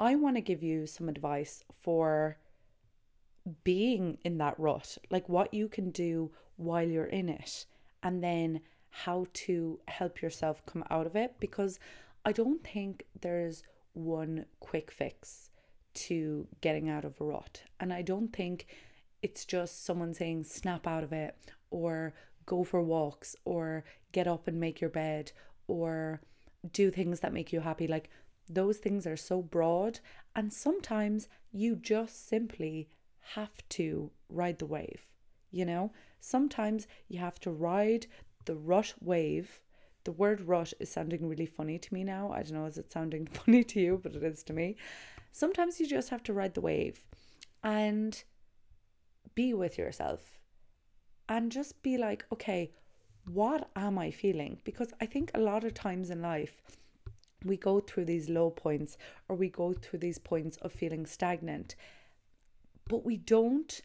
I 0.00 0.14
want 0.14 0.36
to 0.36 0.42
give 0.42 0.62
you 0.62 0.86
some 0.86 1.08
advice 1.08 1.64
for 1.82 2.38
being 3.64 4.18
in 4.24 4.38
that 4.38 4.58
rut, 4.58 4.98
like 5.10 5.28
what 5.28 5.54
you 5.54 5.68
can 5.68 5.90
do 5.90 6.32
while 6.56 6.86
you're 6.86 7.04
in 7.04 7.28
it, 7.28 7.66
and 8.02 8.22
then 8.22 8.60
how 9.04 9.26
to 9.32 9.78
help 9.88 10.22
yourself 10.22 10.64
come 10.64 10.82
out 10.90 11.06
of 11.06 11.16
it 11.16 11.34
because 11.38 11.78
I 12.24 12.32
don't 12.32 12.64
think 12.64 13.04
there's 13.20 13.62
one 13.92 14.46
quick 14.60 14.90
fix 14.90 15.50
to 15.94 16.46
getting 16.60 16.88
out 16.88 17.04
of 17.04 17.20
a 17.20 17.24
rut. 17.24 17.62
And 17.78 17.92
I 17.92 18.02
don't 18.02 18.32
think 18.32 18.66
it's 19.22 19.44
just 19.44 19.84
someone 19.84 20.14
saying 20.14 20.44
snap 20.44 20.86
out 20.86 21.04
of 21.04 21.12
it 21.12 21.36
or 21.70 22.14
go 22.46 22.64
for 22.64 22.82
walks 22.82 23.36
or 23.44 23.84
get 24.12 24.26
up 24.26 24.48
and 24.48 24.58
make 24.58 24.80
your 24.80 24.90
bed 24.90 25.32
or 25.66 26.20
do 26.72 26.90
things 26.90 27.20
that 27.20 27.32
make 27.32 27.52
you 27.52 27.60
happy. 27.60 27.86
Like, 27.86 28.08
those 28.48 28.78
things 28.78 29.06
are 29.06 29.16
so 29.16 29.42
broad, 29.42 29.98
and 30.36 30.52
sometimes 30.52 31.28
you 31.52 31.74
just 31.74 32.28
simply 32.28 32.88
have 33.34 33.68
to 33.70 34.10
ride 34.28 34.58
the 34.58 34.66
wave. 34.66 35.02
You 35.50 35.64
know, 35.64 35.92
sometimes 36.20 36.86
you 37.08 37.18
have 37.18 37.40
to 37.40 37.50
ride 37.50 38.06
the 38.46 38.56
rut 38.56 38.94
wave. 39.00 39.60
The 40.04 40.12
word 40.12 40.40
rut 40.40 40.72
is 40.80 40.90
sounding 40.90 41.28
really 41.28 41.46
funny 41.46 41.78
to 41.78 41.94
me 41.94 42.04
now. 42.04 42.32
I 42.32 42.42
don't 42.42 42.54
know, 42.54 42.66
is 42.66 42.78
it 42.78 42.90
sounding 42.90 43.26
funny 43.32 43.64
to 43.64 43.80
you? 43.80 44.00
But 44.02 44.16
it 44.16 44.22
is 44.22 44.42
to 44.44 44.52
me. 44.52 44.76
Sometimes 45.32 45.78
you 45.78 45.86
just 45.86 46.08
have 46.08 46.22
to 46.24 46.32
ride 46.32 46.54
the 46.54 46.60
wave 46.60 47.04
and 47.62 48.22
be 49.34 49.52
with 49.52 49.76
yourself 49.76 50.38
and 51.28 51.52
just 51.52 51.82
be 51.82 51.98
like, 51.98 52.24
okay, 52.32 52.72
what 53.30 53.68
am 53.74 53.98
I 53.98 54.10
feeling? 54.10 54.60
Because 54.64 54.92
I 55.00 55.06
think 55.06 55.30
a 55.34 55.40
lot 55.40 55.64
of 55.64 55.74
times 55.74 56.10
in 56.10 56.22
life, 56.22 56.62
we 57.44 57.56
go 57.56 57.80
through 57.80 58.06
these 58.06 58.28
low 58.28 58.50
points 58.50 58.96
or 59.28 59.36
we 59.36 59.48
go 59.48 59.72
through 59.72 59.98
these 59.98 60.18
points 60.18 60.56
of 60.58 60.72
feeling 60.72 61.06
stagnant, 61.06 61.74
but 62.88 63.04
we 63.04 63.16
don't 63.16 63.80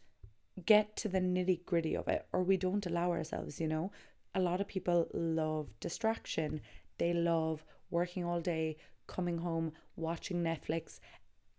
get 0.65 0.95
to 0.97 1.07
the 1.07 1.19
nitty 1.19 1.65
gritty 1.65 1.95
of 1.95 2.07
it 2.07 2.25
or 2.31 2.43
we 2.43 2.57
don't 2.57 2.85
allow 2.85 3.11
ourselves, 3.11 3.59
you 3.59 3.67
know. 3.67 3.91
A 4.33 4.39
lot 4.39 4.61
of 4.61 4.67
people 4.67 5.07
love 5.13 5.73
distraction, 5.79 6.61
they 6.97 7.13
love 7.13 7.63
working 7.89 8.23
all 8.23 8.39
day, 8.39 8.77
coming 9.07 9.39
home, 9.39 9.73
watching 9.95 10.43
Netflix, 10.43 10.99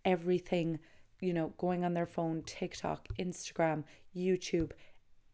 everything, 0.05 0.79
you 1.21 1.33
know, 1.33 1.52
going 1.59 1.85
on 1.85 1.95
their 1.95 2.07
phone, 2.07 2.43
TikTok, 2.43 3.09
Instagram, 3.19 3.85
YouTube, 4.17 4.73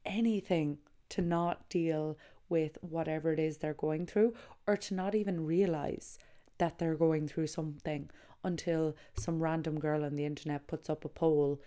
anything 0.05 0.79
to 1.11 1.23
not 1.23 1.69
deal 1.69 2.19
with 2.49 2.79
whatever 2.81 3.33
it 3.33 3.39
is 3.39 3.59
they're 3.59 3.75
going 3.75 4.07
through 4.07 4.35
or 4.67 4.77
to 4.77 4.95
not 4.95 5.15
even 5.15 5.47
realize 5.47 6.19
that 6.59 6.79
they're 6.79 6.97
going 6.97 7.29
through 7.29 7.47
something 7.47 8.11
until 8.43 8.97
some 9.17 9.43
random 9.43 9.79
girl 9.79 10.05
on 10.05 10.17
the 10.17 10.25
internet 10.25 10.67
puts 10.67 10.89
up 10.89 11.05
a 11.05 11.09
poll 11.09 11.61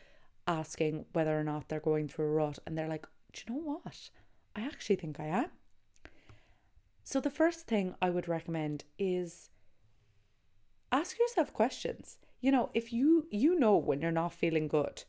asking 0.48 1.06
whether 1.14 1.40
or 1.40 1.44
not 1.44 1.70
they're 1.70 1.80
going 1.80 2.08
through 2.08 2.26
a 2.26 2.32
rut 2.32 2.60
and 2.66 2.78
they're 2.78 2.88
like, 2.88 3.06
Do 3.34 3.44
you 3.48 3.54
know 3.54 3.62
what? 3.62 4.10
I 4.56 4.62
actually 4.62 4.98
think 4.98 5.20
I 5.20 5.28
am. 5.28 5.50
So, 7.12 7.20
the 7.20 7.30
first 7.30 7.68
thing 7.68 7.96
I 8.02 8.10
would 8.10 8.30
recommend 8.30 8.86
is 8.98 9.50
ask 10.94 11.20
yourself 11.20 11.52
questions. 11.52 12.20
You 12.40 12.54
know, 12.54 12.70
if 12.74 12.94
you 12.94 13.28
you 13.30 13.60
know 13.60 13.76
when 13.76 14.00
you're 14.00 14.14
not 14.14 14.34
feeling 14.34 14.70
good, 14.70 15.04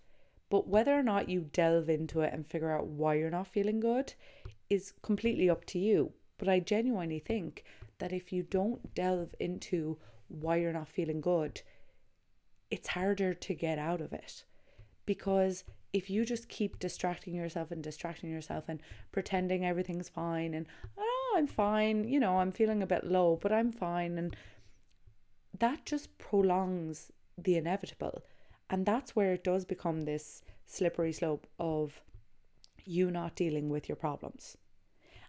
but 0.51 0.67
whether 0.67 0.99
or 0.99 1.05
not 1.05 1.29
you 1.29 1.43
delve 1.53 1.89
into 1.89 2.23
it 2.23 2.33
and 2.35 2.45
figure 2.45 2.73
out 2.73 2.89
why 2.89 3.15
you're 3.15 3.31
not 3.31 3.47
feeling 3.47 3.79
good 3.79 4.15
is 4.69 4.95
completely 5.03 5.49
up 5.49 5.65
to 5.67 5.79
you. 5.79 6.13
But 6.39 6.49
I 6.49 6.59
genuinely 6.59 7.21
think 7.21 7.63
that 8.01 8.13
if 8.13 8.33
you 8.33 8.43
don't 8.43 8.93
delve 8.97 9.33
into 9.39 9.97
why 10.27 10.57
you're 10.57 10.73
not 10.73 10.89
feeling 10.89 11.21
good, 11.21 11.63
it's 12.69 12.89
harder 12.89 13.33
to 13.33 13.55
get 13.55 13.79
out 13.79 14.01
of 14.01 14.13
it. 14.13 14.43
Because 15.07 15.63
if 15.93 16.11
you 16.11 16.25
just 16.25 16.49
keep 16.49 16.81
distracting 16.81 17.37
yourself 17.37 17.71
and 17.71 17.81
distracting 17.81 18.29
yourself 18.29 18.65
and 18.67 18.81
pretending 19.13 19.65
everything's 19.65 20.09
fine 20.09 20.53
and, 20.53 20.67
ah, 20.99 21.12
I'm 21.35 21.47
fine, 21.47 22.09
you 22.09 22.21
know, 22.21 22.39
I'm 22.39 22.53
feeling 22.53 22.83
a 22.83 22.87
bit 22.87 23.05
low, 23.05 23.39
but 23.41 23.53
I'm 23.53 23.73
fine. 23.73 24.19
And 24.19 24.37
that 25.59 25.85
just 25.85 26.17
prolongs 26.19 27.11
the 27.37 27.57
inevitable. 27.57 28.23
And 28.71 28.87
that's 28.87 29.15
where 29.15 29.33
it 29.33 29.45
does 29.45 29.65
become 29.65 30.03
this 30.03 30.43
slippery 30.67 31.13
slope 31.13 31.47
of 31.59 32.01
you 32.85 33.11
not 33.11 33.37
dealing 33.37 33.69
with 33.69 33.89
your 33.89 33.97
problems. 33.97 34.57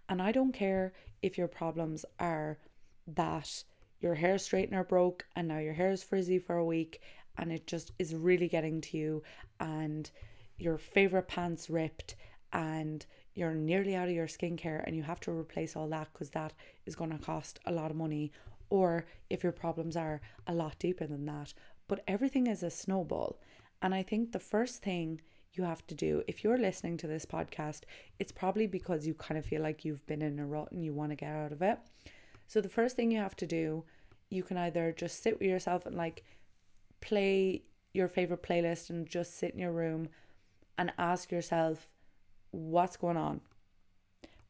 And 0.10 0.22
I 0.22 0.32
don't 0.32 0.54
care 0.54 0.94
if 1.22 1.38
your 1.38 1.48
problems 1.48 2.06
are 2.20 2.58
that 3.08 3.64
your 4.00 4.16
hair 4.16 4.36
straightener 4.36 4.88
broke 4.88 5.26
and 5.36 5.48
now 5.48 5.60
your 5.60 5.74
hair 5.74 5.92
is 5.92 6.04
frizzy 6.04 6.40
for 6.40 6.58
a 6.58 6.66
week 6.66 7.02
and 7.38 7.52
it 7.52 7.68
just 7.68 7.92
is 8.00 8.14
really 8.14 8.48
getting 8.48 8.82
to 8.82 8.98
you 8.98 9.24
and 9.60 10.12
your 10.58 10.78
favorite 10.78 11.28
pants 11.28 11.70
ripped 11.70 12.16
and 12.52 13.06
you're 13.36 13.54
nearly 13.54 13.96
out 13.96 14.08
of 14.08 14.14
your 14.14 14.28
skincare 14.28 14.84
and 14.86 14.96
you 14.96 15.04
have 15.04 15.20
to 15.20 15.32
replace 15.32 15.76
all 15.76 15.88
that 15.88 16.08
because 16.14 16.30
that 16.32 16.54
is 16.86 16.96
going 16.96 17.12
to 17.12 17.18
cost 17.18 17.60
a 17.66 17.72
lot 17.72 17.92
of 17.92 17.98
money 17.98 18.32
or 18.70 19.06
if 19.30 19.44
your 19.44 19.52
problems 19.52 19.96
are 19.96 20.22
a 20.48 20.54
lot 20.54 20.78
deeper 20.80 21.06
than 21.06 21.26
that 21.26 21.54
but 21.88 22.04
everything 22.08 22.48
is 22.48 22.64
a 22.64 22.70
snowball 22.70 23.40
and 23.82 23.94
i 23.94 24.04
think 24.04 24.32
the 24.32 24.40
first 24.40 24.82
thing 24.82 25.20
you 25.58 25.64
have 25.64 25.86
to 25.88 25.96
do. 25.96 26.24
If 26.28 26.44
you're 26.44 26.58
listening 26.58 26.98
to 26.98 27.08
this 27.08 27.26
podcast, 27.26 27.82
it's 28.20 28.32
probably 28.32 28.68
because 28.68 29.06
you 29.06 29.14
kind 29.14 29.38
of 29.38 29.46
feel 29.46 29.62
like 29.62 29.86
you've 29.86 30.06
been 30.06 30.22
in 30.22 30.40
a 30.40 30.46
rut 30.46 30.72
and 30.72 30.84
you 30.84 30.94
want 30.94 31.12
to 31.12 31.16
get 31.16 31.30
out 31.30 31.52
of 31.52 31.62
it. 31.62 31.80
So 32.48 32.62
the 32.62 32.70
first 32.70 32.96
thing 32.96 33.12
you 33.12 33.20
have 33.20 33.36
to 33.38 33.48
do, 33.48 33.84
you 34.30 34.44
can 34.44 34.58
either 34.58 34.92
just 34.92 35.22
sit 35.22 35.40
with 35.40 35.48
yourself 35.48 35.86
and 35.86 35.96
like 35.96 36.24
play 37.02 37.64
your 37.94 38.08
favorite 38.08 38.44
playlist 38.44 38.90
and 38.90 39.08
just 39.08 39.38
sit 39.38 39.54
in 39.54 39.60
your 39.60 39.72
room 39.72 40.10
and 40.78 40.92
ask 40.98 41.32
yourself 41.32 41.92
what's 42.54 42.98
going 42.98 43.18
on? 43.18 43.42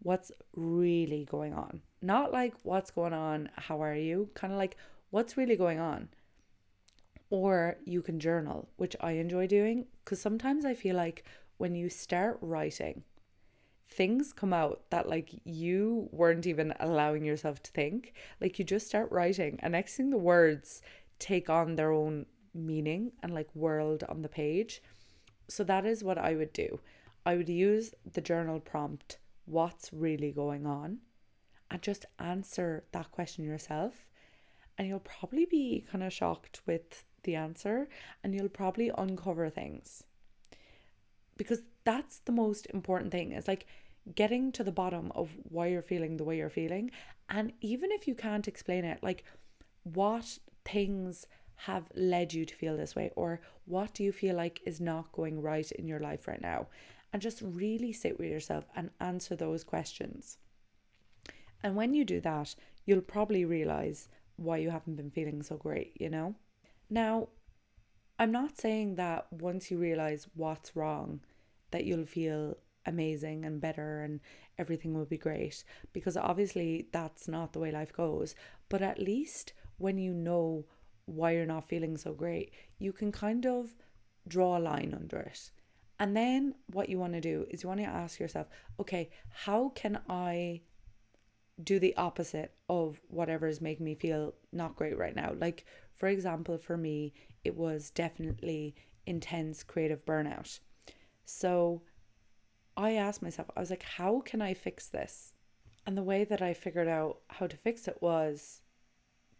What's 0.01 0.31
really 0.55 1.25
going 1.29 1.53
on? 1.53 1.81
Not 2.01 2.31
like 2.31 2.53
what's 2.63 2.91
going 2.91 3.13
on, 3.13 3.49
how 3.55 3.81
are 3.81 3.95
you? 3.95 4.29
Kind 4.35 4.53
of 4.53 4.59
like 4.59 4.77
what's 5.09 5.37
really 5.37 5.55
going 5.55 5.79
on? 5.79 6.09
or 7.33 7.77
you 7.83 7.99
can 8.03 8.19
journal, 8.19 8.69
which 8.75 8.95
I 9.01 9.13
enjoy 9.13 9.47
doing 9.47 9.87
because 10.05 10.21
sometimes 10.21 10.65
I 10.65 10.75
feel 10.75 10.95
like 10.95 11.23
when 11.57 11.73
you 11.73 11.89
start 11.89 12.37
writing, 12.41 13.01
things 13.89 14.31
come 14.31 14.53
out 14.53 14.83
that 14.91 15.09
like 15.09 15.31
you 15.43 16.09
weren't 16.11 16.45
even 16.45 16.75
allowing 16.79 17.25
yourself 17.25 17.63
to 17.63 17.71
think. 17.71 18.13
Like 18.39 18.59
you 18.59 18.65
just 18.65 18.85
start 18.85 19.11
writing, 19.11 19.57
and 19.63 19.71
next 19.71 19.97
thing 19.97 20.11
the 20.11 20.17
words 20.17 20.83
take 21.17 21.49
on 21.49 21.75
their 21.75 21.91
own 21.91 22.27
meaning 22.53 23.13
and 23.23 23.33
like 23.33 23.49
world 23.55 24.03
on 24.07 24.21
the 24.21 24.29
page. 24.29 24.83
So 25.47 25.63
that 25.63 25.87
is 25.87 26.03
what 26.03 26.19
I 26.19 26.35
would 26.35 26.53
do. 26.53 26.81
I 27.25 27.35
would 27.35 27.49
use 27.49 27.93
the 28.11 28.21
journal 28.21 28.59
prompt, 28.59 29.17
what's 29.45 29.91
really 29.93 30.31
going 30.31 30.65
on? 30.65 30.99
And 31.71 31.81
just 31.81 32.05
answer 32.19 32.83
that 32.91 33.11
question 33.11 33.45
yourself. 33.45 34.05
And 34.77 34.87
you'll 34.87 34.99
probably 34.99 35.45
be 35.45 35.85
kind 35.89 36.03
of 36.03 36.11
shocked 36.11 36.61
with 36.65 37.05
the 37.23 37.35
answer 37.35 37.87
and 38.23 38.33
you'll 38.33 38.49
probably 38.49 38.91
uncover 38.97 39.49
things. 39.49 40.03
Because 41.37 41.61
that's 41.83 42.19
the 42.19 42.31
most 42.31 42.67
important 42.73 43.11
thing 43.11 43.31
is 43.31 43.47
like 43.47 43.65
getting 44.15 44.51
to 44.51 44.63
the 44.63 44.71
bottom 44.71 45.11
of 45.15 45.35
why 45.43 45.67
you're 45.67 45.81
feeling 45.81 46.17
the 46.17 46.23
way 46.23 46.37
you're 46.37 46.49
feeling. 46.49 46.91
And 47.29 47.53
even 47.61 47.91
if 47.91 48.07
you 48.07 48.15
can't 48.15 48.47
explain 48.47 48.83
it, 48.83 49.01
like 49.01 49.23
what 49.83 50.39
things 50.65 51.25
have 51.55 51.85
led 51.95 52.33
you 52.33 52.45
to 52.45 52.55
feel 52.55 52.75
this 52.75 52.95
way, 52.95 53.11
or 53.15 53.39
what 53.65 53.93
do 53.93 54.03
you 54.03 54.11
feel 54.11 54.35
like 54.35 54.61
is 54.65 54.81
not 54.81 55.11
going 55.11 55.41
right 55.41 55.71
in 55.71 55.87
your 55.87 55.99
life 55.99 56.27
right 56.27 56.41
now? 56.41 56.67
And 57.13 57.21
just 57.21 57.41
really 57.41 57.93
sit 57.93 58.17
with 58.17 58.29
yourself 58.29 58.65
and 58.75 58.89
answer 58.99 59.35
those 59.35 59.63
questions. 59.63 60.39
And 61.61 61.75
when 61.75 61.93
you 61.93 62.03
do 62.03 62.19
that, 62.21 62.55
you'll 62.85 63.01
probably 63.01 63.45
realize 63.45 64.09
why 64.35 64.57
you 64.57 64.71
haven't 64.71 64.95
been 64.95 65.11
feeling 65.11 65.43
so 65.43 65.55
great, 65.55 65.95
you 66.01 66.09
know? 66.09 66.33
Now, 66.89 67.29
I'm 68.17 68.31
not 68.31 68.59
saying 68.59 68.95
that 68.95 69.31
once 69.31 69.69
you 69.69 69.77
realize 69.77 70.27
what's 70.33 70.75
wrong, 70.75 71.21
that 71.69 71.85
you'll 71.85 72.07
feel 72.07 72.57
amazing 72.85 73.45
and 73.45 73.61
better 73.61 74.01
and 74.01 74.19
everything 74.57 74.93
will 74.93 75.05
be 75.05 75.17
great, 75.17 75.63
because 75.93 76.17
obviously 76.17 76.87
that's 76.91 77.27
not 77.27 77.53
the 77.53 77.59
way 77.59 77.71
life 77.71 77.93
goes. 77.93 78.35
But 78.69 78.81
at 78.81 78.99
least 78.99 79.53
when 79.77 79.99
you 79.99 80.13
know 80.13 80.65
why 81.05 81.33
you're 81.33 81.45
not 81.45 81.69
feeling 81.69 81.95
so 81.95 82.13
great, 82.13 82.51
you 82.79 82.91
can 82.91 83.11
kind 83.11 83.45
of 83.45 83.75
draw 84.27 84.57
a 84.57 84.59
line 84.59 84.95
under 84.99 85.19
it. 85.19 85.51
And 85.99 86.17
then 86.17 86.55
what 86.71 86.89
you 86.89 86.97
want 86.99 87.13
to 87.13 87.21
do 87.21 87.45
is 87.49 87.63
you 87.63 87.69
want 87.69 87.79
to 87.81 87.85
ask 87.85 88.19
yourself, 88.19 88.47
okay, 88.79 89.09
how 89.29 89.69
can 89.75 89.99
I 90.09 90.61
do 91.63 91.79
the 91.79 91.95
opposite 91.95 92.55
of 92.67 92.99
whatever 93.09 93.47
is 93.47 93.61
making 93.61 93.85
me 93.85 93.95
feel 93.95 94.33
not 94.51 94.75
great 94.75 94.97
right 94.97 95.15
now? 95.15 95.33
Like, 95.39 95.65
for 95.93 96.07
example, 96.07 96.57
for 96.57 96.77
me, 96.77 97.13
it 97.43 97.55
was 97.55 97.91
definitely 97.91 98.75
intense 99.05 99.63
creative 99.63 100.03
burnout. 100.05 100.59
So 101.25 101.83
I 102.75 102.93
asked 102.93 103.21
myself, 103.21 103.49
I 103.55 103.59
was 103.59 103.69
like, 103.69 103.83
how 103.83 104.21
can 104.21 104.41
I 104.41 104.53
fix 104.53 104.87
this? 104.87 105.33
And 105.85 105.97
the 105.97 106.03
way 106.03 106.23
that 106.23 106.41
I 106.41 106.53
figured 106.53 106.87
out 106.87 107.19
how 107.27 107.47
to 107.47 107.57
fix 107.57 107.87
it 107.87 108.01
was 108.01 108.61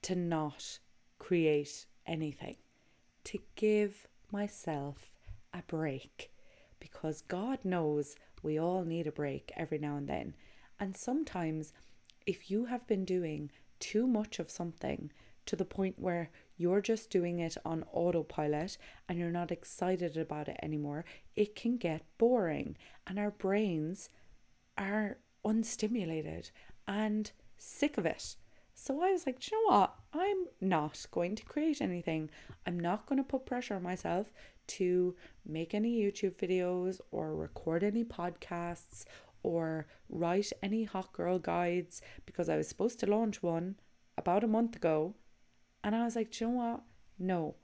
to 0.04 0.16
not 0.16 0.80
create 1.18 1.86
anything, 2.06 2.58
to 3.24 3.40
give 3.56 4.08
myself 4.32 5.12
a 5.54 5.64
break. 5.66 6.33
Because 6.84 7.22
God 7.22 7.60
knows 7.64 8.18
we 8.42 8.60
all 8.60 8.84
need 8.84 9.08
a 9.08 9.12
break 9.12 9.54
every 9.56 9.78
now 9.78 9.96
and 9.96 10.06
then. 10.06 10.36
And 10.82 10.98
sometimes, 10.98 11.72
if 12.28 12.52
you 12.52 12.66
have 12.66 12.86
been 12.88 13.06
doing 13.06 13.52
too 13.80 14.06
much 14.06 14.38
of 14.38 14.52
something 14.52 15.10
to 15.46 15.56
the 15.56 15.64
point 15.64 15.98
where 15.98 16.30
you're 16.58 16.82
just 16.82 17.10
doing 17.10 17.40
it 17.40 17.56
on 17.64 17.86
autopilot 17.94 18.78
and 19.08 19.18
you're 19.18 19.32
not 19.32 19.50
excited 19.50 20.18
about 20.18 20.50
it 20.50 20.60
anymore, 20.62 21.06
it 21.38 21.56
can 21.56 21.78
get 21.78 22.04
boring. 22.18 22.76
And 23.08 23.18
our 23.18 23.32
brains 23.32 24.10
are 24.78 25.20
unstimulated 25.46 26.52
and 26.86 27.32
sick 27.58 27.98
of 27.98 28.06
it. 28.06 28.36
So 28.84 29.02
I 29.02 29.14
was 29.14 29.26
like, 29.26 29.50
you 29.50 29.58
know 29.58 29.78
what? 29.78 29.96
I'm 30.12 30.46
not 30.60 31.06
going 31.10 31.38
to 31.38 31.46
create 31.46 31.80
anything. 31.80 32.30
I'm 32.68 32.78
not 32.78 33.06
going 33.06 33.16
to 33.16 33.24
put 33.24 33.46
pressure 33.46 33.76
on 33.76 33.84
myself 33.84 34.34
to 34.76 35.16
make 35.46 35.74
any 35.74 36.04
YouTube 36.04 36.36
videos 36.36 37.00
or 37.10 37.34
record 37.34 37.86
any 37.86 38.04
podcasts 38.04 39.06
or 39.42 39.88
write 40.10 40.52
any 40.62 40.84
hot 40.84 41.14
girl 41.14 41.40
guides 41.40 42.02
because 42.26 42.50
I 42.50 42.58
was 42.58 42.68
supposed 42.68 43.00
to 43.00 43.06
launch 43.06 43.42
one 43.42 43.76
about 44.18 44.44
a 44.44 44.48
month 44.48 44.76
ago. 44.76 45.16
And 45.82 45.96
I 45.96 46.04
was 46.04 46.18
like, 46.18 46.42
you 46.42 46.48
know 46.48 46.54
what? 46.54 46.82
No, 47.18 47.56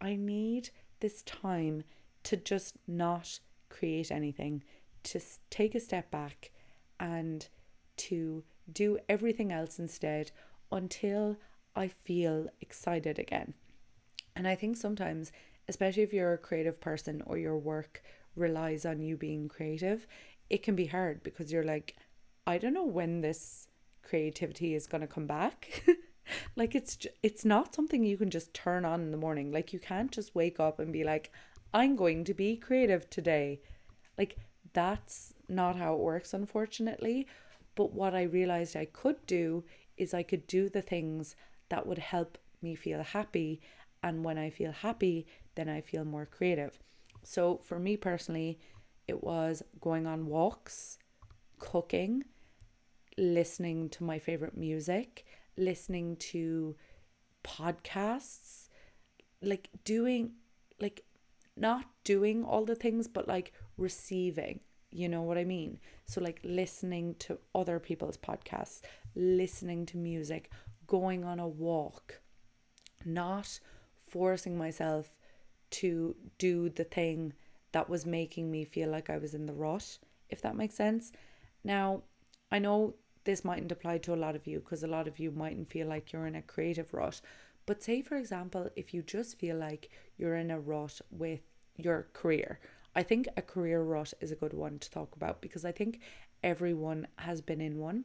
I 0.00 0.14
need 0.14 0.70
this 1.00 1.22
time 1.22 1.82
to 2.22 2.36
just 2.36 2.76
not 2.86 3.40
create 3.68 4.12
anything, 4.12 4.62
to 5.02 5.20
take 5.50 5.74
a 5.74 5.80
step 5.80 6.12
back 6.12 6.52
and 7.00 7.48
to 7.96 8.44
do 8.72 8.98
everything 9.08 9.50
else 9.50 9.80
instead 9.80 10.30
until 10.70 11.36
I 11.74 11.88
feel 11.88 12.48
excited 12.60 13.18
again. 13.18 13.54
And 14.34 14.46
I 14.46 14.54
think 14.54 14.76
sometimes, 14.76 15.32
especially 15.68 16.02
if 16.02 16.12
you're 16.12 16.32
a 16.32 16.38
creative 16.38 16.80
person 16.80 17.22
or 17.26 17.38
your 17.38 17.56
work 17.56 18.02
relies 18.36 18.84
on 18.84 19.02
you 19.02 19.16
being 19.16 19.48
creative, 19.48 20.06
it 20.50 20.62
can 20.62 20.74
be 20.74 20.86
hard 20.86 21.22
because 21.22 21.52
you're 21.52 21.64
like, 21.64 21.96
I 22.46 22.58
don't 22.58 22.74
know 22.74 22.84
when 22.84 23.20
this 23.20 23.68
creativity 24.02 24.74
is 24.74 24.86
going 24.86 25.02
to 25.02 25.06
come 25.06 25.26
back. 25.26 25.84
like 26.56 26.74
it's 26.74 26.98
it's 27.22 27.44
not 27.44 27.74
something 27.74 28.04
you 28.04 28.16
can 28.16 28.30
just 28.30 28.54
turn 28.54 28.84
on 28.84 29.00
in 29.00 29.10
the 29.10 29.16
morning. 29.16 29.52
Like 29.52 29.72
you 29.72 29.78
can't 29.78 30.10
just 30.10 30.34
wake 30.34 30.58
up 30.58 30.78
and 30.78 30.92
be 30.92 31.04
like, 31.04 31.30
I'm 31.74 31.96
going 31.96 32.24
to 32.24 32.34
be 32.34 32.56
creative 32.56 33.08
today. 33.10 33.60
Like 34.16 34.36
that's 34.72 35.34
not 35.48 35.76
how 35.76 35.94
it 35.94 36.00
works 36.00 36.32
unfortunately. 36.32 37.26
But 37.74 37.92
what 37.92 38.14
I 38.14 38.22
realized 38.22 38.76
I 38.76 38.86
could 38.86 39.24
do 39.26 39.64
is 39.98 40.14
I 40.14 40.22
could 40.22 40.46
do 40.46 40.68
the 40.68 40.82
things 40.82 41.36
that 41.68 41.86
would 41.86 41.98
help 41.98 42.38
me 42.62 42.74
feel 42.74 43.02
happy 43.02 43.60
and 44.02 44.24
when 44.24 44.38
I 44.38 44.50
feel 44.50 44.72
happy, 44.72 45.26
then 45.54 45.68
I 45.68 45.80
feel 45.80 46.04
more 46.04 46.26
creative. 46.26 46.78
So 47.24 47.60
for 47.64 47.78
me 47.78 47.96
personally, 47.96 48.58
it 49.06 49.22
was 49.22 49.62
going 49.80 50.06
on 50.06 50.26
walks, 50.26 50.98
cooking, 51.58 52.24
listening 53.16 53.88
to 53.90 54.04
my 54.04 54.18
favorite 54.18 54.56
music, 54.56 55.24
listening 55.56 56.16
to 56.16 56.76
podcasts, 57.42 58.68
like 59.42 59.68
doing, 59.84 60.32
like 60.80 61.04
not 61.56 61.86
doing 62.04 62.44
all 62.44 62.64
the 62.64 62.76
things, 62.76 63.08
but 63.08 63.26
like 63.26 63.52
receiving. 63.76 64.60
You 64.90 65.08
know 65.08 65.22
what 65.22 65.36
I 65.36 65.44
mean? 65.44 65.80
So, 66.06 66.20
like 66.22 66.40
listening 66.44 67.16
to 67.18 67.38
other 67.54 67.78
people's 67.78 68.16
podcasts, 68.16 68.80
listening 69.18 69.84
to 69.86 69.96
music, 69.96 70.50
going 70.86 71.24
on 71.24 71.40
a 71.40 71.48
walk, 71.48 72.20
not 73.04 73.60
forcing 73.98 74.56
myself 74.56 75.18
to 75.70 76.16
do 76.38 76.70
the 76.70 76.84
thing 76.84 77.34
that 77.72 77.90
was 77.90 78.06
making 78.06 78.50
me 78.50 78.64
feel 78.64 78.88
like 78.88 79.10
I 79.10 79.18
was 79.18 79.34
in 79.34 79.46
the 79.46 79.52
rut, 79.52 79.98
if 80.30 80.40
that 80.42 80.56
makes 80.56 80.74
sense. 80.74 81.12
Now, 81.62 82.02
I 82.50 82.58
know 82.58 82.94
this 83.24 83.44
mightn't 83.44 83.72
apply 83.72 83.98
to 83.98 84.14
a 84.14 84.16
lot 84.16 84.34
of 84.34 84.46
you 84.46 84.60
because 84.60 84.82
a 84.82 84.86
lot 84.86 85.06
of 85.06 85.18
you 85.18 85.30
mightn't 85.30 85.68
feel 85.68 85.86
like 85.86 86.12
you're 86.12 86.26
in 86.26 86.36
a 86.36 86.42
creative 86.42 86.94
rut. 86.94 87.20
But 87.66 87.82
say, 87.82 88.00
for 88.00 88.16
example, 88.16 88.70
if 88.76 88.94
you 88.94 89.02
just 89.02 89.38
feel 89.38 89.56
like 89.56 89.90
you're 90.16 90.36
in 90.36 90.50
a 90.50 90.58
rut 90.58 91.00
with 91.10 91.40
your 91.76 92.08
career, 92.14 92.60
I 92.94 93.02
think 93.02 93.28
a 93.36 93.42
career 93.42 93.82
rut 93.82 94.14
is 94.20 94.32
a 94.32 94.36
good 94.36 94.54
one 94.54 94.78
to 94.78 94.90
talk 94.90 95.14
about 95.14 95.42
because 95.42 95.66
I 95.66 95.72
think 95.72 96.00
everyone 96.42 97.06
has 97.16 97.42
been 97.42 97.60
in 97.60 97.78
one. 97.78 98.04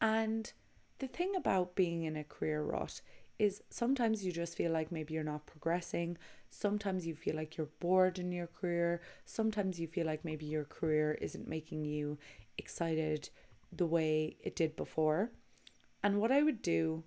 And 0.00 0.52
the 0.98 1.08
thing 1.08 1.34
about 1.36 1.74
being 1.74 2.04
in 2.04 2.16
a 2.16 2.24
career 2.24 2.62
rut 2.62 3.00
is 3.38 3.62
sometimes 3.70 4.24
you 4.24 4.32
just 4.32 4.56
feel 4.56 4.72
like 4.72 4.90
maybe 4.90 5.14
you're 5.14 5.22
not 5.22 5.46
progressing. 5.46 6.18
Sometimes 6.50 7.06
you 7.06 7.14
feel 7.14 7.36
like 7.36 7.56
you're 7.56 7.68
bored 7.78 8.18
in 8.18 8.32
your 8.32 8.48
career. 8.48 9.00
Sometimes 9.24 9.78
you 9.78 9.86
feel 9.86 10.06
like 10.06 10.24
maybe 10.24 10.46
your 10.46 10.64
career 10.64 11.16
isn't 11.20 11.48
making 11.48 11.84
you 11.84 12.18
excited 12.56 13.30
the 13.72 13.86
way 13.86 14.36
it 14.40 14.56
did 14.56 14.74
before. 14.74 15.30
And 16.02 16.20
what 16.20 16.32
I 16.32 16.42
would 16.42 16.62
do 16.62 17.04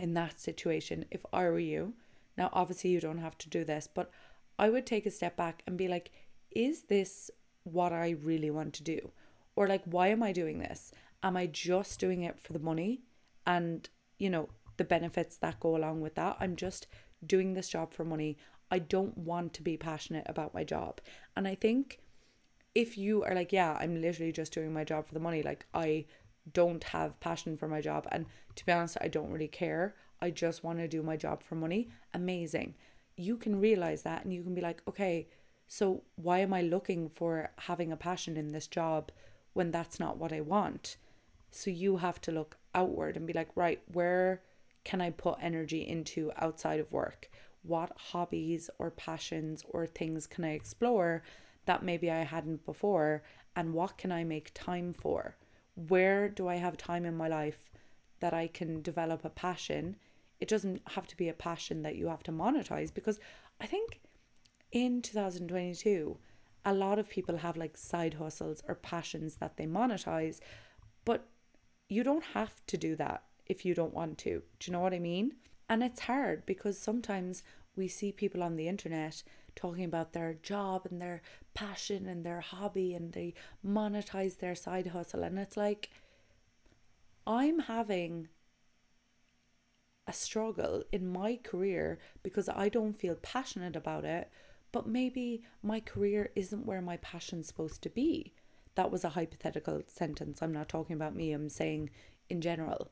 in 0.00 0.14
that 0.14 0.40
situation, 0.40 1.06
if 1.10 1.24
I 1.32 1.44
were 1.44 1.58
you, 1.58 1.94
now 2.36 2.50
obviously 2.52 2.90
you 2.90 3.00
don't 3.00 3.18
have 3.18 3.38
to 3.38 3.48
do 3.48 3.64
this, 3.64 3.88
but 3.92 4.10
I 4.58 4.70
would 4.70 4.86
take 4.86 5.06
a 5.06 5.10
step 5.10 5.36
back 5.36 5.62
and 5.66 5.76
be 5.76 5.88
like, 5.88 6.12
is 6.50 6.82
this 6.82 7.30
what 7.64 7.92
I 7.92 8.10
really 8.10 8.50
want 8.50 8.74
to 8.74 8.82
do? 8.82 9.10
Or 9.56 9.66
like, 9.66 9.82
why 9.84 10.08
am 10.08 10.22
I 10.22 10.32
doing 10.32 10.58
this? 10.58 10.92
Am 11.22 11.36
I 11.36 11.46
just 11.46 12.00
doing 12.00 12.22
it 12.22 12.38
for 12.40 12.52
the 12.52 12.58
money? 12.58 13.02
And, 13.46 13.88
you 14.18 14.30
know, 14.30 14.48
the 14.76 14.84
benefits 14.84 15.36
that 15.38 15.60
go 15.60 15.76
along 15.76 16.00
with 16.00 16.14
that. 16.16 16.36
I'm 16.40 16.56
just 16.56 16.86
doing 17.24 17.54
this 17.54 17.68
job 17.68 17.92
for 17.92 18.04
money. 18.04 18.36
I 18.70 18.78
don't 18.78 19.16
want 19.16 19.52
to 19.54 19.62
be 19.62 19.76
passionate 19.76 20.26
about 20.26 20.54
my 20.54 20.64
job. 20.64 21.00
And 21.36 21.46
I 21.46 21.54
think 21.54 22.00
if 22.74 22.96
you 22.96 23.22
are 23.24 23.34
like, 23.34 23.52
yeah, 23.52 23.76
I'm 23.78 24.00
literally 24.00 24.32
just 24.32 24.52
doing 24.52 24.72
my 24.72 24.84
job 24.84 25.06
for 25.06 25.14
the 25.14 25.20
money, 25.20 25.42
like 25.42 25.66
I 25.74 26.06
don't 26.52 26.82
have 26.84 27.20
passion 27.20 27.56
for 27.56 27.68
my 27.68 27.80
job. 27.80 28.08
And 28.10 28.26
to 28.56 28.66
be 28.66 28.72
honest, 28.72 28.96
I 29.00 29.08
don't 29.08 29.30
really 29.30 29.48
care. 29.48 29.94
I 30.20 30.30
just 30.30 30.64
want 30.64 30.78
to 30.78 30.88
do 30.88 31.02
my 31.02 31.16
job 31.16 31.42
for 31.42 31.54
money. 31.54 31.90
Amazing. 32.14 32.74
You 33.16 33.36
can 33.36 33.60
realize 33.60 34.02
that 34.02 34.24
and 34.24 34.32
you 34.32 34.42
can 34.42 34.54
be 34.54 34.60
like, 34.60 34.82
okay, 34.88 35.28
so 35.66 36.02
why 36.16 36.38
am 36.38 36.54
I 36.54 36.62
looking 36.62 37.10
for 37.10 37.50
having 37.58 37.92
a 37.92 37.96
passion 37.96 38.36
in 38.36 38.48
this 38.48 38.66
job 38.66 39.10
when 39.52 39.70
that's 39.70 40.00
not 40.00 40.16
what 40.16 40.32
I 40.32 40.40
want? 40.40 40.96
So 41.52 41.70
you 41.70 41.98
have 41.98 42.20
to 42.22 42.32
look 42.32 42.56
outward 42.74 43.16
and 43.16 43.26
be 43.26 43.34
like, 43.34 43.50
right, 43.54 43.80
where 43.92 44.42
can 44.84 45.00
I 45.00 45.10
put 45.10 45.36
energy 45.40 45.86
into 45.86 46.32
outside 46.36 46.80
of 46.80 46.90
work? 46.90 47.30
What 47.62 47.92
hobbies 47.96 48.70
or 48.78 48.90
passions 48.90 49.62
or 49.68 49.86
things 49.86 50.26
can 50.26 50.44
I 50.44 50.52
explore 50.52 51.22
that 51.66 51.84
maybe 51.84 52.10
I 52.10 52.24
hadn't 52.24 52.64
before? 52.64 53.22
And 53.54 53.74
what 53.74 53.98
can 53.98 54.10
I 54.10 54.24
make 54.24 54.50
time 54.54 54.94
for? 54.94 55.36
Where 55.74 56.28
do 56.28 56.48
I 56.48 56.56
have 56.56 56.76
time 56.78 57.04
in 57.04 57.16
my 57.16 57.28
life 57.28 57.70
that 58.20 58.32
I 58.32 58.48
can 58.48 58.80
develop 58.80 59.24
a 59.24 59.30
passion? 59.30 59.96
It 60.40 60.48
doesn't 60.48 60.80
have 60.88 61.06
to 61.08 61.16
be 61.16 61.28
a 61.28 61.34
passion 61.34 61.82
that 61.82 61.96
you 61.96 62.08
have 62.08 62.22
to 62.24 62.32
monetize 62.32 62.92
because 62.92 63.20
I 63.60 63.66
think 63.66 64.00
in 64.72 65.02
2022, 65.02 66.16
a 66.64 66.72
lot 66.72 66.98
of 66.98 67.10
people 67.10 67.36
have 67.36 67.56
like 67.58 67.76
side 67.76 68.14
hustles 68.14 68.62
or 68.66 68.74
passions 68.74 69.36
that 69.36 69.56
they 69.58 69.66
monetize, 69.66 70.40
you 71.92 72.02
don't 72.02 72.24
have 72.34 72.54
to 72.66 72.76
do 72.76 72.96
that 72.96 73.22
if 73.46 73.64
you 73.66 73.74
don't 73.74 73.92
want 73.92 74.16
to. 74.18 74.42
Do 74.58 74.66
you 74.66 74.72
know 74.72 74.80
what 74.80 74.94
I 74.94 74.98
mean? 74.98 75.34
And 75.68 75.82
it's 75.82 76.00
hard 76.00 76.46
because 76.46 76.78
sometimes 76.78 77.42
we 77.76 77.86
see 77.86 78.12
people 78.12 78.42
on 78.42 78.56
the 78.56 78.68
internet 78.68 79.22
talking 79.54 79.84
about 79.84 80.12
their 80.12 80.34
job 80.34 80.86
and 80.90 81.00
their 81.00 81.20
passion 81.54 82.06
and 82.06 82.24
their 82.24 82.40
hobby 82.40 82.94
and 82.94 83.12
they 83.12 83.34
monetize 83.66 84.38
their 84.38 84.54
side 84.54 84.88
hustle. 84.88 85.22
And 85.22 85.38
it's 85.38 85.56
like, 85.56 85.90
I'm 87.26 87.60
having 87.60 88.28
a 90.06 90.12
struggle 90.12 90.82
in 90.92 91.06
my 91.06 91.38
career 91.42 91.98
because 92.22 92.48
I 92.48 92.68
don't 92.70 92.98
feel 92.98 93.16
passionate 93.16 93.76
about 93.76 94.04
it, 94.04 94.30
but 94.72 94.86
maybe 94.86 95.44
my 95.62 95.80
career 95.80 96.30
isn't 96.34 96.66
where 96.66 96.80
my 96.80 96.96
passion's 96.96 97.46
supposed 97.46 97.82
to 97.82 97.90
be. 97.90 98.32
That 98.74 98.90
was 98.90 99.04
a 99.04 99.10
hypothetical 99.10 99.82
sentence. 99.86 100.40
I'm 100.42 100.52
not 100.52 100.68
talking 100.68 100.96
about 100.96 101.14
me, 101.14 101.32
I'm 101.32 101.48
saying 101.48 101.90
in 102.28 102.40
general. 102.40 102.90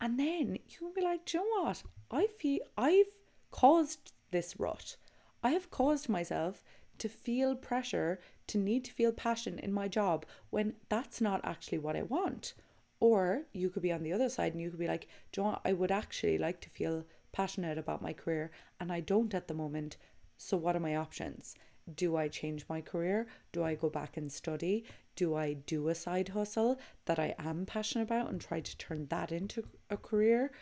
And 0.00 0.18
then 0.18 0.58
you 0.68 0.78
can 0.78 0.92
be 0.94 1.00
like, 1.00 1.32
you 1.32 1.40
know 1.40 1.64
what? 1.64 1.82
I 2.10 2.26
feel 2.26 2.60
I've 2.76 3.20
caused 3.50 4.12
this 4.30 4.58
rut. 4.58 4.96
I 5.42 5.50
have 5.50 5.70
caused 5.70 6.08
myself 6.08 6.62
to 6.98 7.08
feel 7.08 7.56
pressure, 7.56 8.20
to 8.48 8.58
need 8.58 8.84
to 8.84 8.92
feel 8.92 9.12
passion 9.12 9.58
in 9.58 9.72
my 9.72 9.88
job 9.88 10.26
when 10.50 10.74
that's 10.88 11.20
not 11.20 11.40
actually 11.44 11.78
what 11.78 11.96
I 11.96 12.02
want. 12.02 12.54
Or 13.00 13.42
you 13.52 13.70
could 13.70 13.82
be 13.82 13.92
on 13.92 14.02
the 14.02 14.12
other 14.12 14.28
side 14.28 14.52
and 14.52 14.62
you 14.62 14.70
could 14.70 14.78
be 14.78 14.88
like, 14.88 15.08
John, 15.32 15.58
I 15.64 15.72
would 15.72 15.90
actually 15.90 16.38
like 16.38 16.60
to 16.62 16.70
feel 16.70 17.04
passionate 17.32 17.78
about 17.78 18.02
my 18.02 18.12
career 18.12 18.50
and 18.78 18.92
I 18.92 19.00
don't 19.00 19.34
at 19.34 19.48
the 19.48 19.54
moment. 19.54 19.96
So, 20.36 20.56
what 20.56 20.76
are 20.76 20.80
my 20.80 20.96
options? 20.96 21.54
Do 21.94 22.16
I 22.16 22.28
change 22.28 22.64
my 22.68 22.80
career? 22.80 23.26
Do 23.52 23.62
I 23.62 23.74
go 23.74 23.90
back 23.90 24.16
and 24.16 24.30
study? 24.30 24.84
do 25.16 25.34
I 25.34 25.52
do 25.52 25.88
a 25.88 25.94
side 25.94 26.30
hustle 26.30 26.78
that 27.04 27.18
I 27.18 27.34
am 27.38 27.66
passionate 27.66 28.04
about 28.04 28.30
and 28.30 28.40
try 28.40 28.60
to 28.60 28.76
turn 28.76 29.06
that 29.06 29.30
into 29.32 29.64
a 29.90 29.96
career? 29.96 30.52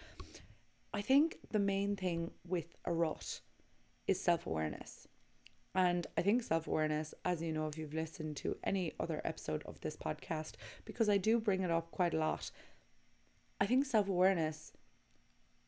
I 0.92 1.00
think 1.00 1.38
the 1.50 1.58
main 1.58 1.96
thing 1.96 2.32
with 2.46 2.76
a 2.84 2.92
rut 2.92 3.40
is 4.06 4.20
self 4.22 4.46
awareness. 4.46 5.08
And 5.74 6.06
I 6.18 6.22
think 6.22 6.42
self 6.42 6.66
awareness, 6.66 7.14
as 7.24 7.40
you 7.40 7.52
know, 7.52 7.66
if 7.66 7.78
you've 7.78 7.94
listened 7.94 8.36
to 8.38 8.56
any 8.62 8.92
other 9.00 9.22
episode 9.24 9.62
of 9.64 9.80
this 9.80 9.96
podcast, 9.96 10.52
because 10.84 11.08
I 11.08 11.16
do 11.16 11.40
bring 11.40 11.62
it 11.62 11.70
up 11.70 11.90
quite 11.90 12.14
a 12.14 12.18
lot, 12.18 12.50
I 13.60 13.66
think 13.66 13.86
self 13.86 14.08
awareness 14.08 14.72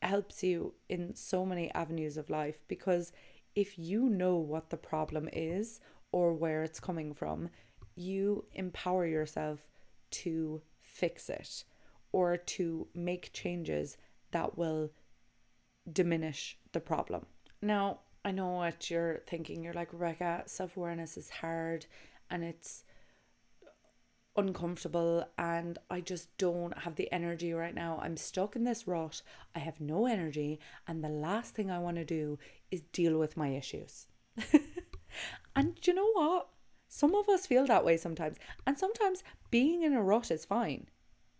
helps 0.01 0.43
you 0.43 0.75
in 0.87 1.15
so 1.15 1.43
many 1.45 1.71
avenues 1.73 2.17
of 2.17 2.29
life 2.29 2.63
because 2.67 3.11
if 3.55 3.77
you 3.77 4.09
know 4.09 4.35
what 4.35 4.69
the 4.69 4.77
problem 4.77 5.29
is 5.31 5.79
or 6.11 6.33
where 6.33 6.63
it's 6.63 6.79
coming 6.79 7.13
from, 7.13 7.49
you 7.95 8.45
empower 8.53 9.05
yourself 9.05 9.67
to 10.11 10.61
fix 10.81 11.29
it 11.29 11.63
or 12.11 12.37
to 12.37 12.87
make 12.93 13.33
changes 13.33 13.97
that 14.31 14.57
will 14.57 14.91
diminish 15.91 16.57
the 16.71 16.79
problem. 16.79 17.25
Now, 17.61 17.99
I 18.23 18.31
know 18.31 18.51
what 18.51 18.89
you're 18.89 19.21
thinking. 19.27 19.63
You're 19.63 19.73
like, 19.73 19.91
Rebecca, 19.91 20.43
self 20.45 20.77
awareness 20.77 21.17
is 21.17 21.29
hard 21.29 21.85
and 22.29 22.43
it's 22.43 22.84
uncomfortable, 24.35 25.27
and 25.37 25.77
I 25.89 26.01
just 26.01 26.35
don't 26.37 26.77
have 26.79 26.95
the 26.95 27.11
energy 27.11 27.53
right 27.53 27.73
now. 27.73 27.99
I'm 28.01 28.17
stuck 28.17 28.55
in 28.55 28.63
this 28.63 28.87
rut. 28.87 29.21
I 29.55 29.59
have 29.59 29.79
no 29.79 30.05
energy, 30.05 30.59
and 30.87 31.03
the 31.03 31.09
last 31.09 31.55
thing 31.55 31.71
I 31.71 31.79
want 31.79 31.97
to 31.97 32.05
do 32.05 32.37
is 32.71 32.81
deal 32.91 33.17
with 33.17 33.37
my 33.37 33.49
issues. 33.49 34.07
and 35.55 35.77
you 35.83 35.93
know 35.93 36.11
what? 36.13 36.49
Some 36.87 37.15
of 37.15 37.27
us 37.29 37.47
feel 37.47 37.65
that 37.65 37.85
way 37.85 37.97
sometimes, 37.97 38.37
and 38.65 38.77
sometimes 38.77 39.23
being 39.51 39.83
in 39.83 39.93
a 39.93 40.01
rut 40.01 40.31
is 40.31 40.45
fine. 40.45 40.87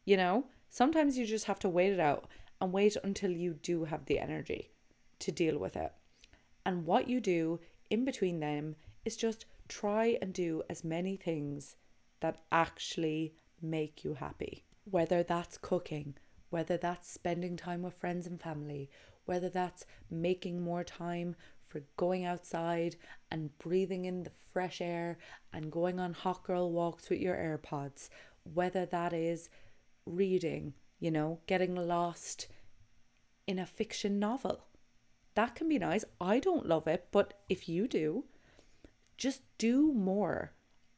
You 0.06 0.18
know, 0.18 0.46
sometimes 0.70 1.18
you 1.18 1.26
just 1.26 1.46
have 1.46 1.60
to 1.60 1.70
wait 1.70 1.94
it 1.94 2.00
out 2.00 2.28
and 2.62 2.72
wait 2.72 2.96
until 3.04 3.32
you 3.32 3.54
do 3.54 3.86
have 3.86 4.06
the 4.06 4.20
energy 4.20 4.72
to 5.20 5.32
deal 5.32 5.58
with 5.58 5.76
it. 5.76 5.92
And 6.66 6.86
what 6.86 7.08
you 7.08 7.20
do 7.20 7.60
in 7.90 8.06
between 8.06 8.40
them 8.40 8.76
is 9.04 9.16
just 9.16 9.46
try 9.68 10.18
and 10.22 10.34
do 10.34 10.64
as 10.70 10.84
many 10.84 11.16
things 11.16 11.76
that 12.22 12.44
actually 12.52 13.34
make 13.62 14.04
you 14.04 14.14
happy. 14.16 14.64
Whether 14.90 15.24
that's 15.24 15.58
cooking, 15.58 16.16
whether 16.50 16.78
that's 16.78 17.12
spending 17.12 17.58
time 17.58 17.82
with 17.82 17.96
friends 17.96 18.28
and 18.28 18.42
family, 18.42 18.90
whether 19.26 19.50
that's 19.50 19.86
making 20.10 20.62
more 20.62 20.84
time 20.84 21.36
for 21.68 21.82
going 21.98 22.26
outside 22.26 22.96
and 23.32 23.58
breathing 23.58 24.06
in 24.06 24.24
the 24.24 24.32
fresh 24.54 24.80
air 24.82 25.18
and 25.52 25.72
going 25.72 26.00
on 26.00 26.14
hot 26.14 26.44
girl 26.44 26.72
walks 26.72 27.10
with 27.10 27.20
your 27.20 27.36
AirPods, 27.36 28.10
whether 28.44 28.86
that 28.86 29.14
is 29.14 29.50
reading, 30.06 30.74
you 31.00 31.12
know, 31.12 31.40
getting 31.48 31.76
lost 31.76 32.48
in 33.48 33.60
a 33.60 33.66
fiction 33.66 34.20
novel 34.20 34.66
that 35.36 35.54
can 35.54 35.70
be 35.70 35.78
nice. 35.78 36.04
I 36.20 36.40
don't 36.40 36.66
love 36.66 36.88
it, 36.88 37.10
but 37.12 37.34
if 37.48 37.70
you 37.70 37.88
do, 37.88 38.24
just 39.18 39.42
do 39.58 39.94
more 39.94 40.54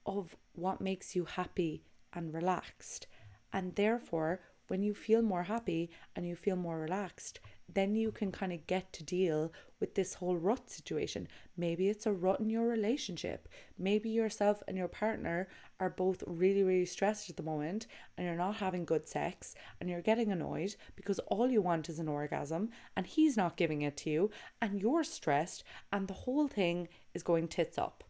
of 0.05 0.35
what 0.57 0.81
makes 0.81 1.15
you 1.15 1.25
happy 1.25 1.83
and 2.13 2.33
relaxed. 2.33 3.07
And 3.53 3.75
therefore, 3.75 4.41
when 4.67 4.83
you 4.83 4.93
feel 4.93 5.21
more 5.21 5.43
happy 5.43 5.89
and 6.15 6.27
you 6.27 6.35
feel 6.35 6.55
more 6.55 6.79
relaxed, 6.79 7.39
then 7.73 7.95
you 7.95 8.11
can 8.11 8.31
kind 8.31 8.53
of 8.53 8.65
get 8.67 8.91
to 8.93 9.03
deal 9.03 9.51
with 9.79 9.93
this 9.93 10.15
whole 10.15 10.37
rut 10.37 10.69
situation. 10.69 11.27
Maybe 11.55 11.89
it's 11.89 12.05
a 12.05 12.11
rut 12.11 12.39
in 12.39 12.49
your 12.49 12.67
relationship. 12.67 13.47
Maybe 13.77 14.09
yourself 14.09 14.63
and 14.67 14.77
your 14.77 14.87
partner 14.87 15.47
are 15.79 15.89
both 15.89 16.23
really, 16.25 16.63
really 16.63 16.85
stressed 16.85 17.29
at 17.29 17.37
the 17.37 17.43
moment 17.43 17.87
and 18.17 18.25
you're 18.25 18.35
not 18.35 18.55
having 18.55 18.85
good 18.85 19.07
sex 19.07 19.55
and 19.79 19.89
you're 19.89 20.01
getting 20.01 20.31
annoyed 20.31 20.75
because 20.95 21.19
all 21.27 21.49
you 21.49 21.61
want 21.61 21.89
is 21.89 21.99
an 21.99 22.07
orgasm 22.07 22.69
and 22.95 23.05
he's 23.05 23.37
not 23.37 23.57
giving 23.57 23.81
it 23.83 23.97
to 23.97 24.09
you 24.09 24.31
and 24.61 24.81
you're 24.81 25.03
stressed 25.03 25.63
and 25.91 26.07
the 26.07 26.13
whole 26.13 26.47
thing 26.47 26.87
is 27.13 27.23
going 27.23 27.47
tits 27.47 27.77
up. 27.77 28.03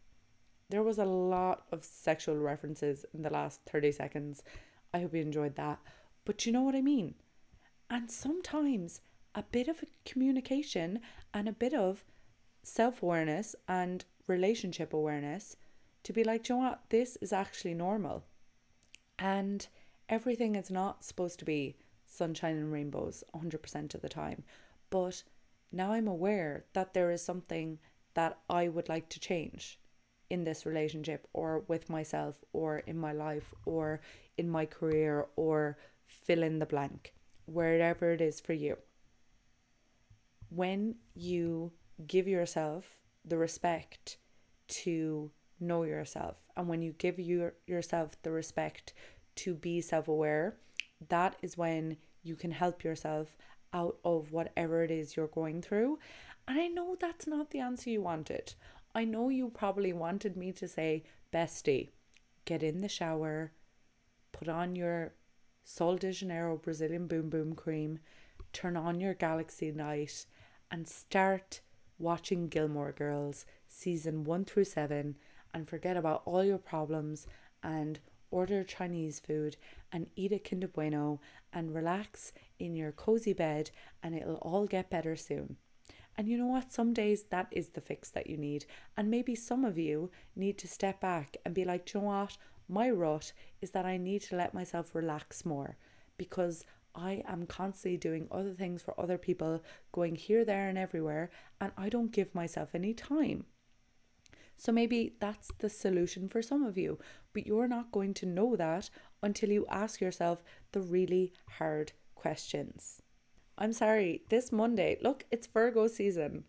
There 0.69 0.84
was 0.84 0.97
a 0.97 1.06
lot 1.06 1.65
of 1.71 1.86
sexual 1.86 2.36
references 2.36 3.06
in 3.13 3.21
the 3.21 3.30
last 3.30 3.62
30 3.67 3.93
seconds. 3.93 4.43
I 4.93 4.99
hope 4.99 5.13
you 5.13 5.21
enjoyed 5.21 5.56
that. 5.56 5.80
But 6.25 6.45
you 6.45 6.51
know 6.51 6.63
what 6.63 6.75
I 6.75 6.82
mean? 6.82 7.15
And 7.89 8.12
sometimes 8.12 8.99
a 9.34 9.43
bit 9.43 9.69
of 9.69 9.82
communication 10.03 10.99
and 11.34 11.47
a 11.47 11.53
bit 11.53 11.73
of 11.73 12.03
self 12.63 13.01
awareness 13.01 13.56
and 13.69 14.03
relationship 14.27 14.91
awareness 14.91 15.56
to 16.03 16.12
be 16.12 16.25
like, 16.25 16.49
you 16.49 16.56
know 16.56 16.62
what, 16.62 16.82
this 16.89 17.17
is 17.21 17.32
actually 17.32 17.73
normal. 17.73 18.25
And 19.17 19.65
everything 20.10 20.56
is 20.56 20.69
not 20.69 21.06
supposed 21.06 21.39
to 21.39 21.45
be 21.45 21.77
sunshine 22.06 22.58
and 22.58 22.73
rainbows 22.73 23.23
100% 23.34 23.95
of 23.95 24.01
the 24.01 24.10
time. 24.10 24.43
But 24.89 25.23
now 25.71 25.93
I'm 25.93 26.10
aware 26.10 26.65
that 26.73 26.93
there 26.93 27.10
is 27.12 27.21
something 27.21 27.80
that 28.15 28.38
I 28.49 28.67
would 28.67 28.89
like 28.89 29.08
to 29.10 29.19
change 29.19 29.80
in 30.30 30.44
this 30.44 30.66
relationship 30.66 31.28
or 31.34 31.63
with 31.68 31.90
myself 31.90 32.44
or 32.54 32.80
in 32.80 32.98
my 32.98 33.12
life 33.13 33.54
or 33.66 34.02
in 34.38 34.50
my 34.50 34.66
career 34.66 35.28
or 35.36 35.78
fill 36.06 36.44
in 36.44 36.60
the 36.60 36.66
blank, 36.66 37.13
wherever 37.46 38.12
it 38.12 38.22
is 38.22 38.40
for 38.40 38.54
you. 38.54 38.78
When 40.50 40.96
you 41.13 41.72
give 42.06 42.28
yourself 42.28 42.98
the 43.26 43.38
respect 43.38 44.18
to 44.68 45.32
know 45.60 45.84
yourself 45.84 46.38
and 46.56 46.68
when 46.68 46.82
you 46.82 46.94
give 46.94 47.20
your, 47.20 47.54
yourself 47.66 48.12
the 48.22 48.32
respect 48.32 48.94
to 49.36 49.54
be 49.54 49.82
self-aware 49.82 50.56
that 51.10 51.36
is 51.42 51.58
when 51.58 51.98
you 52.24 52.36
can 52.36 52.52
help 52.52 52.84
yourself 52.84 53.38
out 53.74 53.98
of 54.04 54.32
whatever 54.32 54.84
it 54.84 54.92
is 54.92 55.16
you're 55.16 55.28
going 55.28 55.62
through. 55.62 56.00
And 56.48 56.60
i 56.60 56.68
know 56.68 56.96
that's 57.00 57.28
not 57.28 57.52
the 57.52 57.60
answer 57.60 57.90
you 57.90 58.02
wanted 58.02 58.54
i 58.95 59.04
know 59.04 59.30
you 59.30 59.50
probably 59.50 59.93
wanted 59.93 60.36
me 60.36 60.52
to 60.52 60.67
say 60.67 61.04
bestie 61.34 61.89
get 62.45 62.63
in 62.63 62.82
the 62.82 62.89
shower 62.89 63.52
put 64.32 64.47
on 64.47 64.76
your 64.76 65.13
sol 65.63 65.97
de 65.97 66.12
janeiro 66.12 66.58
brazilian 66.58 67.08
boom 67.08 67.30
boom 67.30 67.54
cream 67.54 68.00
turn 68.54 68.78
on 68.78 69.00
your 69.00 69.13
galaxy 69.13 69.71
night 69.71 70.26
and 70.71 70.88
start 70.88 71.62
watching 72.00 72.47
Gilmore 72.47 72.91
Girls 72.91 73.45
season 73.67 74.23
1 74.23 74.45
through 74.45 74.65
7 74.65 75.15
and 75.54 75.67
forget 75.67 75.97
about 75.97 76.21
all 76.26 76.43
your 76.43 76.58
problems 76.58 77.28
and 77.63 78.00
order 78.30 78.63
Chinese 78.63 79.19
food 79.19 79.58
and 79.91 80.08
eat 80.15 80.32
a 80.32 80.39
Kinder 80.39 80.67
Bueno 80.67 81.19
and 81.54 81.73
relax 81.73 82.34
in 82.60 82.76
your 82.76 82.91
cozy 82.91 83.34
bed 83.34 83.71
and 84.04 84.13
it'll 84.15 84.36
all 84.36 84.65
get 84.67 84.89
better 84.89 85.15
soon. 85.15 85.58
And 86.17 86.27
you 86.27 86.38
know 86.38 86.47
what? 86.47 86.73
Some 86.73 86.93
days 86.93 87.25
that 87.30 87.47
is 87.51 87.69
the 87.69 87.82
fix 87.82 88.10
that 88.12 88.27
you 88.27 88.38
need. 88.38 88.65
And 88.95 89.12
maybe 89.12 89.36
some 89.36 89.63
of 89.63 89.77
you 89.77 90.10
need 90.36 90.58
to 90.60 90.67
step 90.67 90.99
back 90.99 91.38
and 91.45 91.53
be 91.53 91.63
like, 91.63 91.93
you 91.93 91.99
know 91.99 92.08
what? 92.08 92.38
My 92.67 92.89
rut 92.89 93.32
is 93.62 93.71
that 93.71 93.86
I 93.86 93.97
need 93.97 94.23
to 94.23 94.36
let 94.36 94.53
myself 94.53 94.95
relax 94.95 95.45
more 95.45 95.77
because 96.17 96.65
I 96.95 97.23
am 97.27 97.45
constantly 97.45 97.97
doing 97.97 98.27
other 98.32 98.53
things 98.53 98.82
for 98.82 98.99
other 98.99 99.19
people, 99.19 99.63
going 99.91 100.15
here, 100.15 100.43
there, 100.43 100.67
and 100.67 100.77
everywhere, 100.77 101.30
and 101.62 101.71
I 101.77 101.89
don't 101.89 102.12
give 102.12 102.34
myself 102.34 102.73
any 102.73 102.95
time. 102.95 103.45
So 104.58 104.71
maybe 104.71 105.13
that's 105.19 105.51
the 105.60 105.69
solution 105.69 106.27
for 106.27 106.41
some 106.41 106.63
of 106.63 106.77
you, 106.77 106.97
but 107.34 107.45
you're 107.45 107.67
not 107.67 107.91
going 107.91 108.15
to 108.15 108.25
know 108.25 108.56
that 108.56 108.89
until 109.21 109.51
you 109.51 109.67
ask 109.69 110.01
yourself 110.01 110.43
the 110.71 110.82
really 110.82 111.34
hard 111.60 111.91
questions. 112.15 113.03
I'm 113.58 113.74
sorry, 113.74 114.22
this 114.30 114.52
Monday, 114.52 114.98
look, 115.02 115.26
it's 115.32 115.48
Virgo 115.48 115.88
season. 115.88 116.43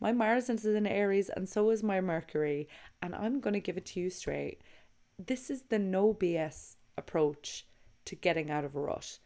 My 0.00 0.12
Mars 0.12 0.48
is 0.48 0.64
in 0.64 0.86
Aries 0.86 1.28
and 1.28 1.48
so 1.48 1.70
is 1.70 1.82
my 1.82 2.00
Mercury, 2.00 2.68
and 3.02 3.14
I'm 3.14 3.40
going 3.40 3.54
to 3.54 3.60
give 3.60 3.76
it 3.76 3.86
to 3.86 4.00
you 4.00 4.10
straight. 4.10 4.60
This 5.18 5.50
is 5.50 5.62
the 5.62 5.78
no 5.78 6.14
BS 6.14 6.76
approach 6.96 7.66
to 8.04 8.14
getting 8.14 8.50
out 8.50 8.64
of 8.64 8.76
a 8.76 8.80
rut 8.80 9.18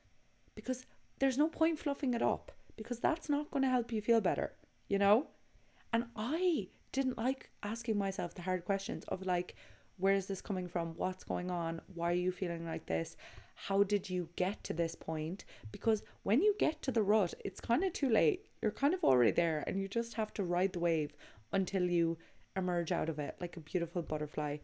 because 0.55 0.87
there's 1.19 1.39
no 1.39 1.49
point 1.49 1.79
fluffing 1.79 2.15
it 2.15 2.23
up 2.23 2.53
because 2.77 3.01
that's 3.01 3.29
not 3.29 3.51
going 3.51 3.63
to 3.63 3.69
help 3.71 3.93
you 3.93 4.01
feel 4.01 4.21
better, 4.21 4.53
you 4.89 4.99
know? 4.99 5.27
And 5.93 6.05
I 6.17 6.69
didn't 6.93 7.19
like 7.19 7.51
asking 7.63 7.99
myself 7.99 8.35
the 8.35 8.43
hard 8.43 8.65
questions 8.65 9.05
of 9.09 9.27
like, 9.27 9.57
where 9.99 10.15
is 10.15 10.27
this 10.27 10.41
coming 10.41 10.69
from? 10.69 10.95
What's 10.97 11.25
going 11.25 11.51
on? 11.51 11.81
Why 11.95 12.13
are 12.13 12.15
you 12.15 12.33
feeling 12.33 12.65
like 12.65 12.87
this? 12.87 13.17
How 13.55 13.83
did 13.83 14.09
you 14.09 14.29
get 14.37 14.63
to 14.65 14.73
this 14.73 14.95
point? 14.95 15.45
Because 15.73 16.03
when 16.23 16.41
you 16.41 16.55
get 16.59 16.81
to 16.83 16.93
the 16.93 17.03
rut, 17.03 17.35
it's 17.45 17.61
kind 17.61 17.85
of 17.85 17.93
too 17.93 18.09
late. 18.09 18.47
You're 18.63 18.71
kind 18.71 18.95
of 18.95 19.05
already 19.05 19.33
there 19.33 19.65
and 19.67 19.81
you 19.81 19.89
just 19.89 20.15
have 20.15 20.33
to 20.35 20.45
ride 20.45 20.73
the 20.73 20.79
wave 20.79 21.17
until 21.53 21.83
you 21.83 22.19
emerge 22.57 22.93
out 22.93 23.09
of 23.09 23.19
it 23.19 23.37
like 23.41 23.57
a 23.57 23.61
beautiful 23.61 24.03
butterfly. 24.03 24.59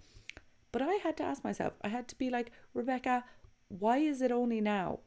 But 0.72 0.82
I 0.82 0.94
had 0.94 1.16
to 1.18 1.24
ask 1.24 1.44
myself, 1.44 1.74
I 1.82 1.88
had 1.88 2.08
to 2.08 2.18
be 2.18 2.30
like, 2.30 2.52
Rebecca, 2.72 3.24
why 3.68 3.98
is 3.98 4.22
it 4.22 4.32
only 4.32 4.60
now? 4.60 5.00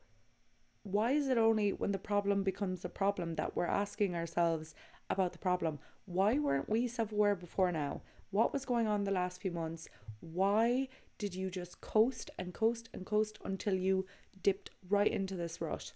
why 0.91 1.11
is 1.11 1.27
it 1.27 1.37
only 1.37 1.73
when 1.73 1.91
the 1.91 1.99
problem 1.99 2.43
becomes 2.43 2.85
a 2.85 2.89
problem 2.89 3.33
that 3.33 3.55
we're 3.55 3.65
asking 3.65 4.15
ourselves 4.15 4.73
about 5.09 5.33
the 5.33 5.37
problem? 5.37 5.79
Why 6.05 6.39
weren't 6.39 6.69
we 6.69 6.87
self 6.87 7.11
aware 7.11 7.35
before 7.35 7.71
now? 7.71 8.01
What 8.31 8.53
was 8.53 8.65
going 8.65 8.87
on 8.87 9.03
the 9.03 9.11
last 9.11 9.41
few 9.41 9.51
months? 9.51 9.89
Why 10.19 10.87
did 11.17 11.35
you 11.35 11.49
just 11.49 11.81
coast 11.81 12.29
and 12.37 12.53
coast 12.53 12.89
and 12.93 13.05
coast 13.05 13.39
until 13.43 13.75
you 13.75 14.05
dipped 14.43 14.71
right 14.89 15.11
into 15.11 15.35
this 15.35 15.61
rut? 15.61 15.93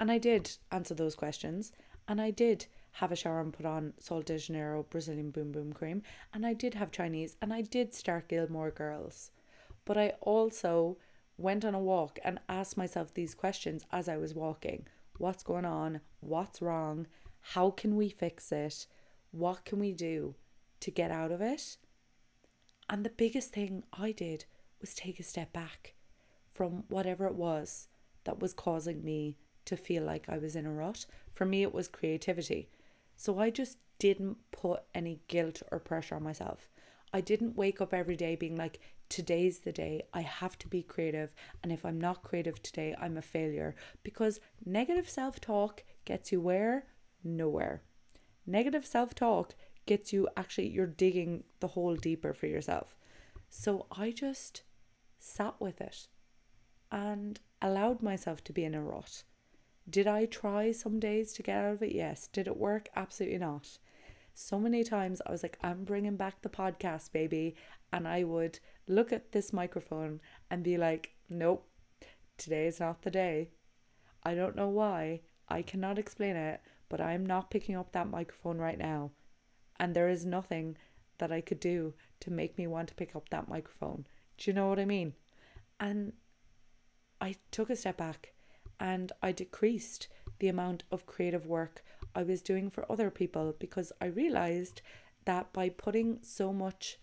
And 0.00 0.10
I 0.10 0.18
did 0.18 0.50
answer 0.70 0.94
those 0.94 1.14
questions, 1.14 1.72
and 2.08 2.20
I 2.20 2.30
did 2.30 2.66
have 2.92 3.12
a 3.12 3.16
shower 3.16 3.40
and 3.40 3.52
put 3.52 3.66
on 3.66 3.94
Sol 3.98 4.22
de 4.22 4.38
Janeiro 4.38 4.84
Brazilian 4.90 5.30
Boom 5.30 5.52
Boom 5.52 5.72
Cream, 5.72 6.02
and 6.34 6.44
I 6.44 6.52
did 6.54 6.74
have 6.74 6.90
Chinese, 6.90 7.36
and 7.40 7.52
I 7.52 7.62
did 7.62 7.94
start 7.94 8.28
Gilmore 8.28 8.70
Girls. 8.70 9.30
But 9.84 9.96
I 9.96 10.14
also 10.20 10.98
went 11.38 11.64
on 11.64 11.74
a 11.74 11.80
walk 11.80 12.18
and 12.24 12.40
asked 12.48 12.76
myself 12.76 13.14
these 13.14 13.34
questions 13.34 13.84
as 13.90 14.08
I 14.08 14.16
was 14.16 14.34
walking 14.34 14.86
What's 15.18 15.42
going 15.42 15.64
on? 15.64 16.00
What's 16.20 16.60
wrong? 16.62 17.06
How 17.40 17.70
can 17.70 17.96
we 17.96 18.08
fix 18.08 18.50
it? 18.50 18.86
What 19.30 19.64
can 19.64 19.78
we 19.78 19.92
do 19.92 20.34
to 20.80 20.90
get 20.90 21.10
out 21.10 21.30
of 21.30 21.40
it? 21.40 21.76
And 22.92 23.04
the 23.04 23.10
biggest 23.10 23.54
thing 23.54 23.84
I 23.94 24.12
did 24.12 24.44
was 24.78 24.92
take 24.92 25.18
a 25.18 25.22
step 25.22 25.50
back 25.50 25.94
from 26.52 26.84
whatever 26.88 27.24
it 27.24 27.34
was 27.34 27.88
that 28.24 28.38
was 28.38 28.52
causing 28.52 29.02
me 29.02 29.38
to 29.64 29.78
feel 29.78 30.02
like 30.02 30.28
I 30.28 30.36
was 30.36 30.54
in 30.54 30.66
a 30.66 30.70
rut. 30.70 31.06
For 31.32 31.46
me, 31.46 31.62
it 31.62 31.72
was 31.72 31.88
creativity. 31.88 32.68
So 33.16 33.38
I 33.38 33.48
just 33.48 33.78
didn't 33.98 34.36
put 34.50 34.82
any 34.94 35.20
guilt 35.28 35.62
or 35.72 35.78
pressure 35.78 36.16
on 36.16 36.22
myself. 36.22 36.68
I 37.14 37.22
didn't 37.22 37.56
wake 37.56 37.80
up 37.80 37.94
every 37.94 38.14
day 38.14 38.36
being 38.36 38.56
like, 38.56 38.78
today's 39.08 39.60
the 39.60 39.72
day. 39.72 40.02
I 40.12 40.20
have 40.20 40.58
to 40.58 40.68
be 40.68 40.82
creative. 40.82 41.34
And 41.62 41.72
if 41.72 41.86
I'm 41.86 41.98
not 41.98 42.22
creative 42.22 42.62
today, 42.62 42.94
I'm 43.00 43.16
a 43.16 43.22
failure. 43.22 43.74
Because 44.02 44.38
negative 44.66 45.08
self 45.08 45.40
talk 45.40 45.82
gets 46.04 46.30
you 46.30 46.42
where? 46.42 46.84
Nowhere. 47.24 47.80
Negative 48.46 48.84
self 48.84 49.14
talk 49.14 49.54
gets 49.86 50.12
you 50.12 50.28
actually, 50.36 50.68
you're 50.68 50.86
digging 50.86 51.44
the 51.60 51.68
hole 51.68 51.96
deeper 51.96 52.32
for 52.32 52.46
yourself. 52.46 52.96
So 53.48 53.86
I 53.90 54.10
just 54.10 54.62
sat 55.18 55.54
with 55.60 55.80
it 55.80 56.08
and 56.90 57.40
allowed 57.60 58.02
myself 58.02 58.42
to 58.44 58.52
be 58.52 58.64
in 58.64 58.74
a 58.74 58.82
rut. 58.82 59.22
Did 59.88 60.06
I 60.06 60.26
try 60.26 60.72
some 60.72 61.00
days 61.00 61.32
to 61.34 61.42
get 61.42 61.56
out 61.56 61.72
of 61.74 61.82
it? 61.82 61.92
Yes. 61.92 62.28
Did 62.28 62.46
it 62.46 62.56
work? 62.56 62.88
Absolutely 62.94 63.38
not. 63.38 63.78
So 64.34 64.58
many 64.58 64.84
times 64.84 65.20
I 65.26 65.32
was 65.32 65.42
like, 65.42 65.58
I'm 65.62 65.84
bringing 65.84 66.16
back 66.16 66.40
the 66.40 66.48
podcast, 66.48 67.12
baby. 67.12 67.56
And 67.92 68.08
I 68.08 68.24
would 68.24 68.58
look 68.86 69.12
at 69.12 69.32
this 69.32 69.52
microphone 69.52 70.20
and 70.50 70.62
be 70.62 70.78
like, 70.78 71.14
nope, 71.28 71.68
today 72.38 72.66
is 72.66 72.80
not 72.80 73.02
the 73.02 73.10
day. 73.10 73.50
I 74.22 74.34
don't 74.34 74.56
know 74.56 74.68
why. 74.68 75.20
I 75.48 75.62
cannot 75.62 75.98
explain 75.98 76.36
it, 76.36 76.60
but 76.88 77.00
I 77.00 77.12
am 77.12 77.26
not 77.26 77.50
picking 77.50 77.76
up 77.76 77.92
that 77.92 78.08
microphone 78.08 78.58
right 78.58 78.78
now. 78.78 79.10
And 79.82 79.96
there 79.96 80.08
is 80.08 80.24
nothing 80.24 80.76
that 81.18 81.32
I 81.32 81.40
could 81.40 81.58
do 81.58 81.94
to 82.20 82.30
make 82.30 82.56
me 82.56 82.68
want 82.68 82.86
to 82.90 82.94
pick 82.94 83.16
up 83.16 83.30
that 83.30 83.48
microphone. 83.48 84.06
Do 84.38 84.48
you 84.48 84.54
know 84.54 84.68
what 84.68 84.78
I 84.78 84.84
mean? 84.84 85.14
And 85.80 86.12
I 87.20 87.34
took 87.50 87.68
a 87.68 87.74
step 87.74 87.96
back 87.96 88.32
and 88.78 89.10
I 89.24 89.32
decreased 89.32 90.06
the 90.38 90.46
amount 90.46 90.84
of 90.92 91.04
creative 91.04 91.46
work 91.46 91.82
I 92.14 92.22
was 92.22 92.42
doing 92.42 92.70
for 92.70 92.90
other 92.90 93.10
people 93.10 93.56
because 93.58 93.90
I 94.00 94.06
realized 94.06 94.82
that 95.24 95.52
by 95.52 95.68
putting 95.68 96.20
so 96.22 96.52
much 96.52 97.00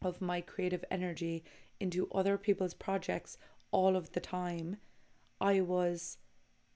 of 0.00 0.20
my 0.20 0.40
creative 0.40 0.84
energy 0.92 1.42
into 1.80 2.08
other 2.12 2.38
people's 2.38 2.74
projects 2.74 3.38
all 3.72 3.96
of 3.96 4.12
the 4.12 4.20
time, 4.20 4.76
I 5.40 5.62
was 5.62 6.18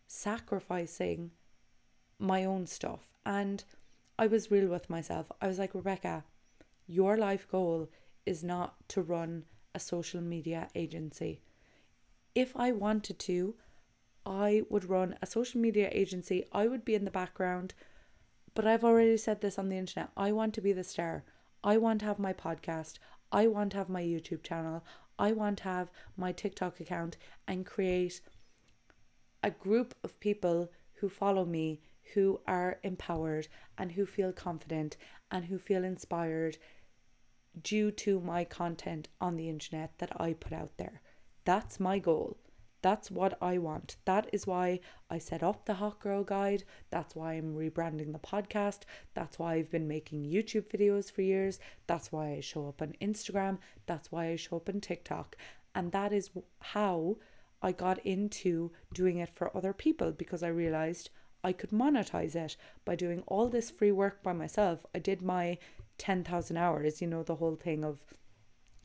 sacrificing 0.09 1.31
my 2.19 2.45
own 2.45 2.67
stuff. 2.67 3.13
And 3.25 3.63
I 4.23 4.29
was 4.29 4.53
real 4.53 4.69
with 4.69 4.89
myself. 4.89 5.33
I 5.41 5.49
was 5.49 5.59
like, 5.59 5.75
Rebecca, 5.75 6.23
your 6.87 7.17
life 7.17 7.49
goal 7.51 7.89
is 8.25 8.45
not 8.45 8.77
to 8.91 9.03
run 9.03 9.47
a 9.75 9.81
social 9.81 10.21
media 10.21 10.69
agency. 10.77 11.41
If 12.33 12.53
I 12.55 12.71
wanted 12.71 13.19
to, 13.19 13.57
I 14.25 14.63
would 14.71 14.89
run 14.89 15.17
a 15.21 15.27
social 15.27 15.61
media 15.61 15.89
agency. 15.91 16.45
I 16.53 16.69
would 16.69 16.85
be 16.85 16.95
in 16.95 17.05
the 17.05 17.11
background. 17.11 17.75
But 18.55 18.65
I've 18.65 18.85
already 18.85 19.17
said 19.17 19.41
this 19.41 19.59
on 19.59 19.69
the 19.69 19.77
internet. 19.77 20.11
I 20.17 20.31
want 20.31 20.55
to 20.55 20.61
be 20.61 20.73
the 20.73 20.85
star. 20.85 21.25
I 21.65 21.77
want 21.79 21.99
to 22.01 22.07
have 22.07 22.21
my 22.21 22.33
podcast. 22.33 23.01
I 23.33 23.49
want 23.49 23.73
to 23.73 23.79
have 23.79 23.89
my 23.89 24.05
YouTube 24.05 24.45
channel. 24.45 24.85
I 25.19 25.33
want 25.33 25.59
to 25.59 25.65
have 25.65 25.91
my 26.17 26.31
TikTok 26.31 26.79
account 26.79 27.17
and 27.49 27.67
create 27.67 28.21
a 29.43 29.51
group 29.51 29.97
of 30.05 30.21
people 30.21 30.71
who 31.01 31.09
follow 31.09 31.45
me 31.45 31.81
who 32.15 32.41
are 32.47 32.79
empowered 32.83 33.49
and 33.79 33.93
who 33.93 34.07
feel 34.07 34.33
confident 34.33 34.97
and 35.31 35.45
who 35.47 35.59
feel 35.59 35.85
inspired 35.85 36.59
due 37.62 37.91
to 37.91 38.21
my 38.21 38.45
content 38.45 39.09
on 39.21 39.37
the 39.37 39.49
internet 39.49 39.99
that 39.99 40.21
I 40.21 40.33
put 40.33 40.53
out 40.53 40.77
there. 40.77 41.03
That's 41.45 41.81
my 41.81 41.99
goal. 41.99 42.38
That's 42.83 43.12
what 43.12 43.38
I 43.41 43.59
want. 43.59 43.97
That 44.07 44.29
is 44.33 44.47
why 44.47 44.81
I 45.09 45.19
set 45.19 45.43
up 45.43 45.65
the 45.65 45.75
Hot 45.75 46.01
Girl 46.01 46.25
Guide. 46.25 46.65
That's 46.91 47.15
why 47.15 47.35
I'm 47.35 47.55
rebranding 47.55 48.12
the 48.12 48.19
podcast. 48.19 48.81
That's 49.15 49.38
why 49.38 49.55
I've 49.55 49.71
been 49.71 49.87
making 49.87 50.25
YouTube 50.25 50.69
videos 50.69 51.11
for 51.11 51.23
years. 51.23 51.61
That's 51.87 52.11
why 52.11 52.33
I 52.33 52.41
show 52.41 52.69
up 52.69 52.83
on 52.83 52.95
Instagram. 53.01 53.59
That's 53.87 54.11
why 54.11 54.27
I 54.27 54.37
show 54.37 54.57
up 54.57 54.69
on 54.69 54.81
TikTok. 54.81 55.37
And 55.77 55.93
that 55.93 56.12
is 56.12 56.31
how 56.61 57.19
I 57.62 57.71
got 57.71 58.05
into 58.05 58.73
doing 58.93 59.19
it 59.19 59.31
for 59.31 59.57
other 59.57 59.73
people 59.73 60.11
because 60.11 60.43
I 60.43 60.49
realized 60.49 61.11
I 61.45 61.53
could 61.53 61.71
monetize 61.71 62.35
it 62.35 62.57
by 62.85 62.95
doing 62.95 63.23
all 63.27 63.49
this 63.49 63.71
free 63.71 63.93
work 63.93 64.23
by 64.23 64.33
myself. 64.33 64.87
I 64.95 64.99
did 64.99 65.23
my 65.23 65.59
10,000 65.99 66.57
hours, 66.57 67.01
you 67.01 67.09
know, 67.09 67.23
the 67.23 67.37
whole 67.37 67.57
thing 67.57 67.85
of 67.85 68.05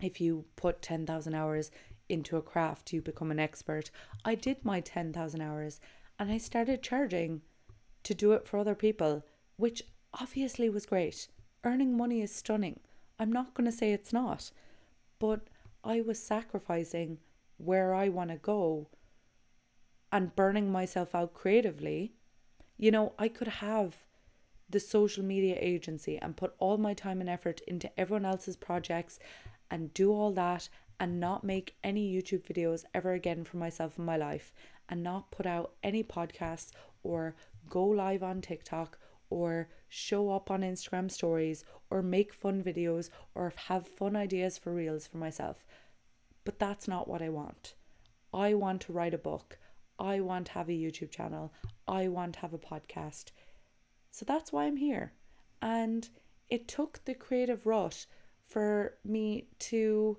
if 0.02 0.22
you 0.22 0.46
put 0.56 0.82
10,000 0.82 1.34
hours 1.34 1.72
into 2.10 2.38
a 2.38 2.41
craft, 2.41 2.93
you 2.93 3.02
become 3.02 3.32
an 3.32 3.39
expert. 3.39 3.91
I 4.24 4.36
did 4.36 4.63
my 4.63 4.80
10,000 4.80 5.41
hours 5.41 5.80
and 6.20 6.32
I 6.32 6.38
started 6.38 6.82
charging 6.82 7.41
to 8.04 8.13
do 8.13 8.32
it 8.32 8.48
for 8.48 8.58
other 8.58 8.76
people, 8.76 9.24
which 9.58 9.84
obviously 10.13 10.70
was 10.70 10.86
great. 10.86 11.28
Earning 11.63 11.98
money 11.98 12.22
is 12.22 12.34
stunning. 12.34 12.80
I'm 13.20 13.32
not 13.32 13.54
going 13.54 13.65
to 13.65 13.76
say 13.76 13.91
it's 13.91 14.13
not, 14.13 14.52
but 15.20 15.41
I 15.84 16.02
was 16.02 16.22
sacrificing 16.22 17.20
where 17.58 17.93
I 17.93 18.10
want 18.10 18.30
to 18.30 18.38
go 18.38 18.88
and 20.12 20.36
burning 20.36 20.72
myself 20.72 21.13
out 21.15 21.34
creatively. 21.34 22.13
You 22.77 22.91
know, 22.91 23.13
I 23.17 23.27
could 23.27 23.47
have 23.47 24.03
the 24.69 24.79
social 24.79 25.23
media 25.23 25.57
agency 25.59 26.17
and 26.17 26.35
put 26.35 26.53
all 26.59 26.77
my 26.77 26.93
time 26.93 27.21
and 27.21 27.29
effort 27.29 27.61
into 27.67 27.89
everyone 27.99 28.25
else's 28.25 28.57
projects 28.57 29.17
and 29.71 29.93
do 29.93 30.11
all 30.11 30.31
that 30.33 30.69
and 30.99 31.19
not 31.19 31.43
make 31.43 31.75
any 31.83 32.13
YouTube 32.13 32.45
videos 32.45 32.83
ever 32.93 33.13
again 33.13 33.43
for 33.43 33.57
myself 33.57 33.97
in 33.97 34.05
my 34.05 34.17
life 34.17 34.53
and 34.89 35.03
not 35.03 35.31
put 35.31 35.45
out 35.45 35.73
any 35.83 36.03
podcasts 36.03 36.71
or 37.03 37.35
go 37.69 37.85
live 37.85 38.23
on 38.23 38.41
TikTok 38.41 38.97
or 39.29 39.69
show 39.89 40.31
up 40.31 40.49
on 40.49 40.61
Instagram 40.61 41.11
stories 41.11 41.63
or 41.89 42.01
make 42.01 42.33
fun 42.33 42.63
videos 42.63 43.09
or 43.35 43.53
have 43.67 43.87
fun 43.87 44.15
ideas 44.15 44.57
for 44.57 44.73
reels 44.73 45.07
for 45.07 45.17
myself. 45.17 45.65
But 46.43 46.59
that's 46.59 46.87
not 46.87 47.07
what 47.07 47.21
I 47.21 47.29
want. 47.29 47.73
I 48.33 48.53
want 48.53 48.81
to 48.81 48.93
write 48.93 49.13
a 49.13 49.17
book. 49.17 49.57
I 49.99 50.19
want 50.19 50.47
to 50.47 50.51
have 50.53 50.69
a 50.69 50.73
YouTube 50.73 51.12
channel. 51.12 51.53
I 51.88 52.07
want 52.07 52.33
to 52.33 52.39
have 52.39 52.53
a 52.53 52.60
podcast. 52.60 53.31
So 54.12 54.25
that's 54.25 54.51
why 54.51 54.65
I'm 54.65 54.77
here. 54.77 55.13
And 55.62 56.07
it 56.49 56.67
took 56.67 57.03
the 57.05 57.13
creative 57.13 57.65
rut 57.65 58.05
for 58.43 58.97
me 59.03 59.47
to 59.60 60.17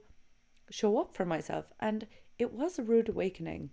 show 0.71 0.99
up 0.99 1.15
for 1.15 1.25
myself. 1.25 1.67
And 1.81 2.07
it 2.39 2.53
was 2.53 2.79
a 2.79 2.83
rude 2.83 3.09
awakening 3.09 3.71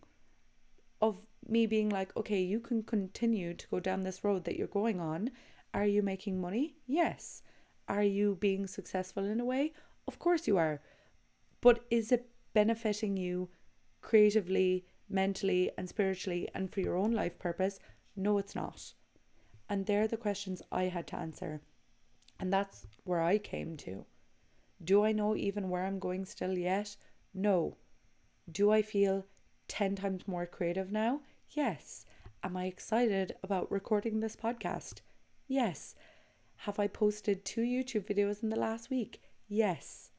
of 1.01 1.27
me 1.47 1.67
being 1.67 1.89
like, 1.89 2.15
okay, 2.17 2.41
you 2.41 2.59
can 2.59 2.83
continue 2.83 3.53
to 3.53 3.67
go 3.67 3.79
down 3.79 4.03
this 4.03 4.23
road 4.23 4.45
that 4.45 4.55
you're 4.55 4.67
going 4.67 4.99
on. 4.99 5.31
Are 5.73 5.85
you 5.85 6.01
making 6.01 6.39
money? 6.39 6.75
Yes. 6.87 7.41
Are 7.87 8.03
you 8.03 8.37
being 8.39 8.65
successful 8.65 9.25
in 9.25 9.39
a 9.39 9.45
way? 9.45 9.73
Of 10.07 10.19
course 10.19 10.47
you 10.47 10.57
are. 10.57 10.81
But 11.61 11.81
is 11.89 12.11
it 12.11 12.29
benefiting 12.53 13.17
you 13.17 13.49
creatively, 14.01 14.85
mentally, 15.09 15.71
and 15.77 15.87
spiritually, 15.87 16.49
and 16.53 16.71
for 16.71 16.81
your 16.81 16.97
own 16.97 17.11
life 17.11 17.37
purpose? 17.39 17.79
No, 18.15 18.37
it's 18.37 18.55
not. 18.55 18.93
And 19.69 19.85
they're 19.85 20.07
the 20.07 20.17
questions 20.17 20.61
I 20.71 20.85
had 20.85 21.07
to 21.07 21.15
answer. 21.15 21.61
And 22.39 22.51
that's 22.51 22.85
where 23.03 23.21
I 23.21 23.37
came 23.37 23.77
to. 23.77 24.05
Do 24.83 25.03
I 25.03 25.11
know 25.11 25.35
even 25.35 25.69
where 25.69 25.85
I'm 25.85 25.99
going 25.99 26.25
still 26.25 26.57
yet? 26.57 26.95
No. 27.33 27.77
Do 28.51 28.71
I 28.71 28.81
feel 28.81 29.25
10 29.67 29.95
times 29.95 30.27
more 30.27 30.45
creative 30.45 30.91
now? 30.91 31.21
Yes. 31.49 32.05
Am 32.43 32.55
I 32.57 32.65
excited 32.65 33.35
about 33.43 33.71
recording 33.71 34.19
this 34.19 34.35
podcast? 34.35 35.01
Yes. 35.47 35.95
Have 36.57 36.79
I 36.79 36.87
posted 36.87 37.43
two 37.43 37.61
YouTube 37.61 38.05
videos 38.05 38.43
in 38.43 38.49
the 38.49 38.55
last 38.55 38.89
week? 38.89 39.21
Yes. 39.47 40.11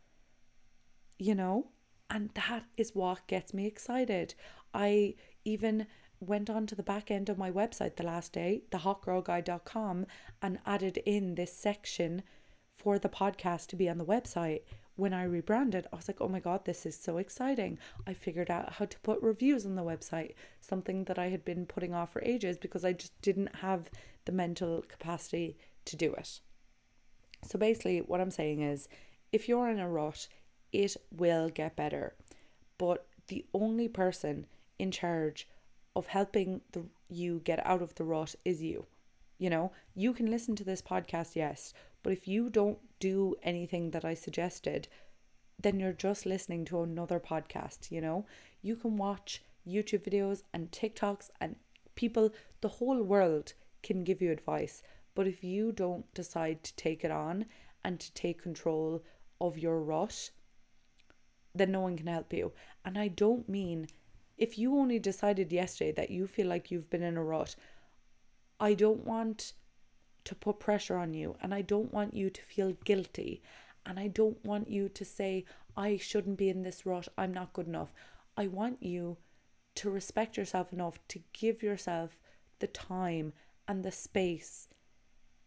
You 1.18 1.34
know, 1.34 1.68
and 2.10 2.30
that 2.34 2.64
is 2.76 2.94
what 2.94 3.26
gets 3.26 3.54
me 3.54 3.66
excited. 3.66 4.34
I 4.76 5.14
even 5.46 5.86
went 6.20 6.50
on 6.50 6.66
to 6.66 6.74
the 6.74 6.82
back 6.82 7.10
end 7.10 7.30
of 7.30 7.38
my 7.38 7.50
website 7.50 7.96
the 7.96 8.04
last 8.04 8.32
day, 8.32 8.62
thehotgirlguide.com, 8.70 10.06
and 10.42 10.58
added 10.66 10.98
in 11.06 11.34
this 11.34 11.52
section 11.52 12.22
for 12.74 12.98
the 12.98 13.08
podcast 13.08 13.68
to 13.68 13.76
be 13.76 13.88
on 13.88 13.96
the 13.96 14.04
website. 14.04 14.60
When 14.96 15.14
I 15.14 15.24
rebranded, 15.24 15.86
I 15.90 15.96
was 15.96 16.08
like, 16.08 16.20
oh 16.20 16.28
my 16.28 16.40
God, 16.40 16.66
this 16.66 16.84
is 16.84 16.94
so 16.94 17.16
exciting. 17.16 17.78
I 18.06 18.12
figured 18.12 18.50
out 18.50 18.74
how 18.74 18.84
to 18.84 19.00
put 19.00 19.22
reviews 19.22 19.64
on 19.64 19.76
the 19.76 19.82
website, 19.82 20.34
something 20.60 21.04
that 21.04 21.18
I 21.18 21.28
had 21.28 21.44
been 21.44 21.64
putting 21.64 21.94
off 21.94 22.12
for 22.12 22.22
ages 22.22 22.58
because 22.58 22.84
I 22.84 22.92
just 22.92 23.18
didn't 23.22 23.56
have 23.56 23.90
the 24.26 24.32
mental 24.32 24.84
capacity 24.88 25.56
to 25.86 25.96
do 25.96 26.12
it. 26.12 26.40
So 27.44 27.58
basically, 27.58 28.00
what 28.00 28.20
I'm 28.20 28.30
saying 28.30 28.60
is 28.60 28.88
if 29.32 29.48
you're 29.48 29.70
in 29.70 29.78
a 29.78 29.88
rut, 29.88 30.28
it 30.72 30.96
will 31.10 31.48
get 31.48 31.76
better. 31.76 32.14
But 32.76 33.06
the 33.28 33.44
only 33.54 33.88
person 33.88 34.46
in 34.78 34.90
charge 34.90 35.48
of 35.94 36.06
helping 36.06 36.60
the, 36.72 36.84
you 37.08 37.40
get 37.44 37.64
out 37.66 37.82
of 37.82 37.94
the 37.94 38.04
rut 38.04 38.34
is 38.44 38.62
you. 38.62 38.86
You 39.38 39.50
know, 39.50 39.72
you 39.94 40.12
can 40.12 40.30
listen 40.30 40.56
to 40.56 40.64
this 40.64 40.82
podcast, 40.82 41.36
yes, 41.36 41.74
but 42.02 42.12
if 42.12 42.26
you 42.26 42.48
don't 42.50 42.78
do 43.00 43.34
anything 43.42 43.90
that 43.90 44.04
I 44.04 44.14
suggested, 44.14 44.88
then 45.60 45.80
you're 45.80 45.92
just 45.92 46.26
listening 46.26 46.64
to 46.66 46.82
another 46.82 47.18
podcast, 47.18 47.90
you 47.90 48.00
know? 48.00 48.26
You 48.62 48.76
can 48.76 48.96
watch 48.96 49.42
YouTube 49.66 50.04
videos 50.04 50.42
and 50.52 50.70
TikToks 50.70 51.30
and 51.40 51.56
people, 51.94 52.30
the 52.60 52.68
whole 52.68 53.02
world 53.02 53.54
can 53.82 54.04
give 54.04 54.20
you 54.22 54.30
advice. 54.30 54.82
But 55.14 55.26
if 55.26 55.42
you 55.42 55.72
don't 55.72 56.12
decide 56.14 56.62
to 56.62 56.76
take 56.76 57.04
it 57.04 57.10
on 57.10 57.46
and 57.84 57.98
to 58.00 58.12
take 58.12 58.42
control 58.42 59.02
of 59.40 59.58
your 59.58 59.80
rut, 59.80 60.30
then 61.54 61.72
no 61.72 61.80
one 61.80 61.96
can 61.96 62.06
help 62.06 62.32
you. 62.32 62.52
And 62.84 62.98
I 62.98 63.08
don't 63.08 63.48
mean 63.48 63.88
if 64.38 64.58
you 64.58 64.76
only 64.76 64.98
decided 64.98 65.52
yesterday 65.52 65.92
that 65.92 66.10
you 66.10 66.26
feel 66.26 66.46
like 66.46 66.70
you've 66.70 66.90
been 66.90 67.02
in 67.02 67.16
a 67.16 67.24
rut, 67.24 67.56
I 68.60 68.74
don't 68.74 69.04
want 69.04 69.52
to 70.24 70.34
put 70.34 70.58
pressure 70.58 70.96
on 70.96 71.14
you 71.14 71.36
and 71.40 71.54
I 71.54 71.62
don't 71.62 71.92
want 71.92 72.14
you 72.14 72.30
to 72.30 72.42
feel 72.42 72.72
guilty 72.84 73.42
and 73.86 73.98
I 73.98 74.08
don't 74.08 74.44
want 74.44 74.68
you 74.68 74.88
to 74.88 75.04
say, 75.04 75.44
I 75.76 75.96
shouldn't 75.96 76.38
be 76.38 76.48
in 76.48 76.62
this 76.62 76.84
rut, 76.84 77.08
I'm 77.16 77.32
not 77.32 77.52
good 77.52 77.66
enough. 77.66 77.92
I 78.36 78.48
want 78.48 78.82
you 78.82 79.16
to 79.76 79.90
respect 79.90 80.36
yourself 80.36 80.72
enough 80.72 80.98
to 81.08 81.20
give 81.32 81.62
yourself 81.62 82.18
the 82.58 82.66
time 82.66 83.32
and 83.68 83.84
the 83.84 83.92
space 83.92 84.68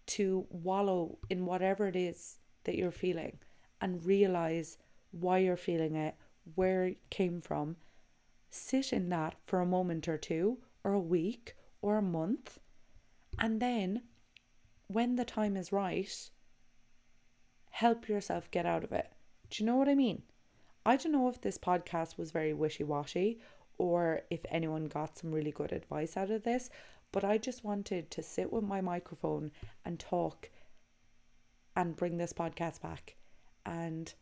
to 0.06 0.48
wallow 0.50 1.18
in 1.30 1.46
whatever 1.46 1.88
it 1.88 1.96
is 1.96 2.38
that 2.64 2.76
you're 2.76 2.92
feeling 2.92 3.38
and 3.82 4.06
realize 4.06 4.78
why 5.12 5.40
you're 5.40 5.58
feeling 5.58 5.96
it, 5.96 6.16
where 6.56 6.86
it 6.86 6.98
came 7.10 7.42
from. 7.42 7.76
Sit 8.50 8.94
in 8.94 9.10
that 9.10 9.36
for 9.46 9.60
a 9.60 9.66
moment 9.66 10.08
or 10.08 10.18
two, 10.18 10.60
or 10.84 10.94
a 10.94 11.00
week, 11.00 11.56
or 11.82 11.98
a 11.98 12.02
month, 12.02 12.60
and 13.38 13.62
then 13.62 14.02
when 14.88 15.16
the 15.16 15.26
time 15.26 15.56
is 15.56 15.72
right, 15.72 16.30
help 17.70 18.10
yourself 18.10 18.50
get 18.52 18.66
out 18.66 18.84
of 18.84 18.92
it. 18.92 19.12
Do 19.50 19.64
you 19.64 19.68
know 19.68 19.76
what 19.76 19.90
I 19.90 19.96
mean? 19.96 20.24
I 20.86 20.98
don't 20.98 21.12
know 21.12 21.30
if 21.30 21.42
this 21.42 21.58
podcast 21.58 22.18
was 22.18 22.32
very 22.32 22.54
wishy 22.54 22.84
washy 22.84 23.40
or 23.78 24.22
if 24.30 24.42
anyone 24.50 24.88
got 24.88 25.18
some 25.18 25.32
really 25.32 25.52
good 25.52 25.72
advice 25.72 26.18
out 26.18 26.32
of 26.32 26.44
this, 26.44 26.70
but 27.12 27.24
I 27.24 27.38
just 27.38 27.64
wanted 27.64 28.12
to 28.12 28.24
sit 28.24 28.52
with 28.52 28.64
my 28.64 28.82
microphone 28.82 29.52
and 29.86 30.00
talk 30.00 30.50
and 31.76 31.96
bring 31.96 32.18
this 32.18 32.34
podcast 32.34 32.82
back 32.82 33.16
and 33.66 34.14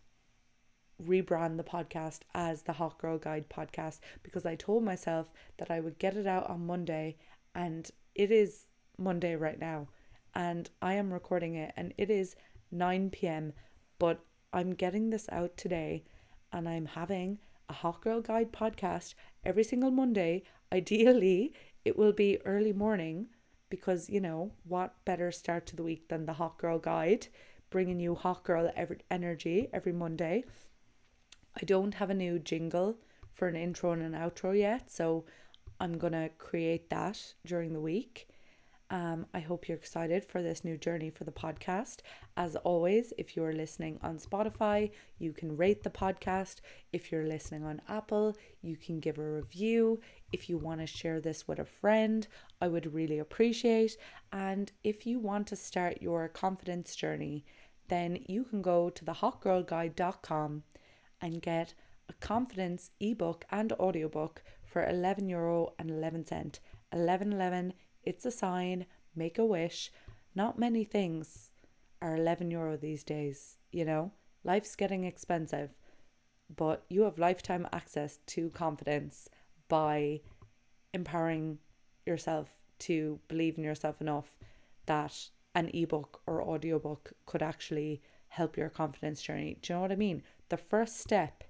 rebrand 1.03 1.57
the 1.57 1.63
podcast 1.63 2.19
as 2.33 2.63
the 2.63 2.73
Hot 2.73 2.97
Girl 2.97 3.17
Guide 3.17 3.49
podcast 3.49 3.99
because 4.23 4.45
I 4.45 4.55
told 4.55 4.83
myself 4.83 5.27
that 5.57 5.69
I 5.69 5.79
would 5.79 5.99
get 5.99 6.17
it 6.17 6.27
out 6.27 6.49
on 6.49 6.65
Monday 6.65 7.17
and 7.53 7.89
it 8.15 8.31
is 8.31 8.65
Monday 8.97 9.35
right 9.35 9.59
now 9.59 9.87
and 10.33 10.69
I 10.81 10.93
am 10.93 11.13
recording 11.13 11.55
it 11.55 11.73
and 11.75 11.93
it 11.97 12.09
is 12.09 12.35
9 12.71 13.09
p.m. 13.11 13.53
but 13.99 14.19
I'm 14.53 14.73
getting 14.73 15.09
this 15.09 15.27
out 15.31 15.55
today 15.57 16.03
and 16.51 16.67
I'm 16.67 16.85
having 16.85 17.39
a 17.69 17.73
Hot 17.73 18.01
Girl 18.01 18.21
Guide 18.21 18.51
podcast 18.51 19.13
every 19.43 19.63
single 19.63 19.91
Monday. 19.91 20.43
Ideally, 20.73 21.53
it 21.85 21.97
will 21.97 22.13
be 22.13 22.39
early 22.45 22.73
morning 22.73 23.27
because, 23.69 24.09
you 24.09 24.21
know, 24.21 24.51
what 24.63 24.93
better 25.05 25.31
start 25.31 25.65
to 25.67 25.75
the 25.75 25.83
week 25.83 26.07
than 26.09 26.25
the 26.25 26.33
Hot 26.33 26.57
Girl 26.57 26.79
Guide, 26.79 27.27
bringing 27.69 27.99
you 27.99 28.15
hot 28.15 28.43
girl 28.43 28.71
every 28.75 28.99
energy 29.11 29.67
every 29.73 29.91
Monday. 29.93 30.43
I 31.59 31.65
don't 31.65 31.95
have 31.95 32.11
a 32.11 32.13
new 32.13 32.37
jingle 32.37 32.99
for 33.33 33.47
an 33.47 33.55
intro 33.55 33.91
and 33.91 34.03
an 34.03 34.13
outro 34.13 34.55
yet, 34.55 34.91
so 34.91 35.25
I'm 35.79 35.97
gonna 35.97 36.29
create 36.37 36.91
that 36.91 37.33
during 37.47 37.73
the 37.73 37.81
week. 37.81 38.27
Um, 38.91 39.25
I 39.33 39.39
hope 39.39 39.67
you're 39.67 39.77
excited 39.77 40.23
for 40.23 40.43
this 40.43 40.63
new 40.63 40.77
journey 40.77 41.09
for 41.09 41.23
the 41.23 41.31
podcast. 41.31 42.01
As 42.37 42.55
always, 42.57 43.11
if 43.17 43.35
you're 43.35 43.53
listening 43.53 43.99
on 44.03 44.19
Spotify, 44.19 44.91
you 45.17 45.33
can 45.33 45.57
rate 45.57 45.81
the 45.81 45.89
podcast. 45.89 46.57
If 46.93 47.11
you're 47.11 47.25
listening 47.25 47.65
on 47.65 47.81
Apple, 47.89 48.37
you 48.61 48.77
can 48.77 48.99
give 48.99 49.17
a 49.17 49.27
review. 49.27 49.99
If 50.31 50.49
you 50.49 50.59
want 50.59 50.81
to 50.81 50.87
share 50.87 51.19
this 51.19 51.47
with 51.47 51.57
a 51.57 51.65
friend, 51.65 52.27
I 52.61 52.67
would 52.67 52.93
really 52.93 53.17
appreciate. 53.17 53.97
And 54.31 54.71
if 54.83 55.07
you 55.07 55.17
want 55.19 55.47
to 55.47 55.55
start 55.55 56.03
your 56.03 56.29
confidence 56.29 56.95
journey, 56.95 57.45
then 57.87 58.19
you 58.27 58.43
can 58.43 58.61
go 58.61 58.91
to 58.91 59.03
thehotgirlguide.com 59.03 60.63
and 61.21 61.41
get 61.41 61.73
a 62.09 62.13
confidence 62.13 62.91
ebook 62.99 63.45
and 63.51 63.73
audiobook 63.73 64.43
for 64.65 64.87
11 64.87 65.27
euro 65.29 65.73
and 65.79 65.89
11 65.89 66.25
cent. 66.25 66.59
1111 66.91 67.73
it's 68.07 68.25
a 68.25 68.31
sign, 68.31 68.85
make 69.17 69.37
a 69.37 69.45
wish. 69.45 69.91
Not 70.33 70.57
many 70.57 70.85
things 70.85 71.51
are 72.01 72.15
11 72.15 72.51
euro 72.51 72.77
these 72.77 73.03
days, 73.03 73.57
you 73.69 73.83
know? 73.83 74.13
Life's 74.45 74.77
getting 74.77 75.03
expensive, 75.03 75.71
but 76.55 76.85
you 76.87 77.01
have 77.01 77.17
lifetime 77.17 77.67
access 77.73 78.19
to 78.27 78.49
confidence 78.51 79.27
by 79.67 80.21
empowering 80.93 81.57
yourself 82.05 82.49
to 82.79 83.19
believe 83.27 83.57
in 83.57 83.63
yourself 83.65 83.99
enough 83.99 84.37
that 84.85 85.29
an 85.53 85.69
ebook 85.73 86.21
or 86.25 86.41
audiobook 86.41 87.11
could 87.25 87.43
actually 87.43 88.01
help 88.37 88.55
your 88.55 88.69
confidence 88.69 89.21
journey. 89.21 89.57
Do 89.61 89.73
you 89.73 89.75
know 89.75 89.81
what 89.81 89.91
I 89.91 89.95
mean? 89.95 90.21
The 90.49 90.57
first 90.57 90.99
step 90.99 91.43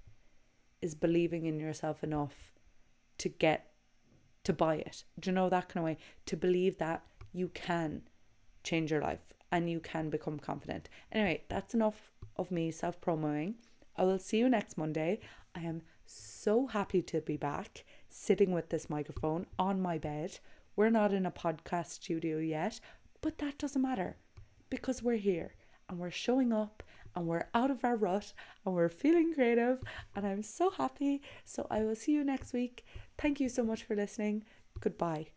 is 0.82 0.96
believing 0.96 1.46
in 1.46 1.60
yourself 1.60 2.02
enough 2.02 2.54
to 3.18 3.28
get 3.28 3.72
to 4.46 4.54
buy 4.54 4.76
it. 4.76 5.04
Do 5.20 5.30
you 5.30 5.36
know 5.36 5.50
that 5.50 5.68
kind 5.68 5.82
of 5.82 5.86
way? 5.86 5.98
To 6.28 6.38
believe 6.38 6.78
that 6.78 7.04
you 7.34 7.50
can 7.50 8.04
change 8.64 8.90
your 8.90 9.02
life 9.02 9.34
and 9.52 9.70
you 9.70 9.82
can 9.82 10.10
become 10.10 10.40
confident. 10.40 10.88
Anyway, 11.12 11.44
that's 11.50 11.74
enough 11.74 12.14
of 12.38 12.52
me 12.52 12.72
self 12.72 13.02
promoting. 13.02 13.56
I 13.98 14.04
will 14.04 14.20
see 14.20 14.38
you 14.38 14.48
next 14.48 14.78
Monday. 14.78 15.20
I 15.56 15.62
am 15.62 15.82
so 16.06 16.68
happy 16.68 17.02
to 17.02 17.20
be 17.20 17.36
back 17.36 17.84
sitting 18.10 18.52
with 18.52 18.70
this 18.70 18.90
microphone 18.90 19.46
on 19.60 19.82
my 19.82 19.98
bed. 19.98 20.40
We're 20.78 20.90
not 20.90 21.14
in 21.14 21.26
a 21.26 21.32
podcast 21.32 21.88
studio 21.88 22.38
yet, 22.38 22.80
but 23.20 23.40
that 23.40 23.58
doesn't 23.58 23.82
matter 23.82 24.16
because 24.70 25.04
we're 25.04 25.18
here 25.18 25.52
and 25.90 26.00
we're 26.00 26.12
showing 26.12 26.52
up 26.54 26.84
and 27.16 27.26
we're 27.26 27.48
out 27.54 27.72
of 27.72 27.84
our 27.84 27.96
rut 27.96 28.34
and 28.66 28.76
we're 28.76 28.90
feeling 28.90 29.34
creative 29.34 29.82
and 30.16 30.26
I'm 30.26 30.44
so 30.44 30.70
happy. 30.70 31.22
So 31.46 31.68
I 31.70 31.82
will 31.84 31.96
see 31.96 32.14
you 32.14 32.24
next 32.24 32.54
week. 32.54 32.86
Thank 33.18 33.40
you 33.40 33.50
so 33.50 33.64
much 33.64 33.84
for 33.84 33.96
listening. 33.96 34.44
Goodbye. 34.80 35.37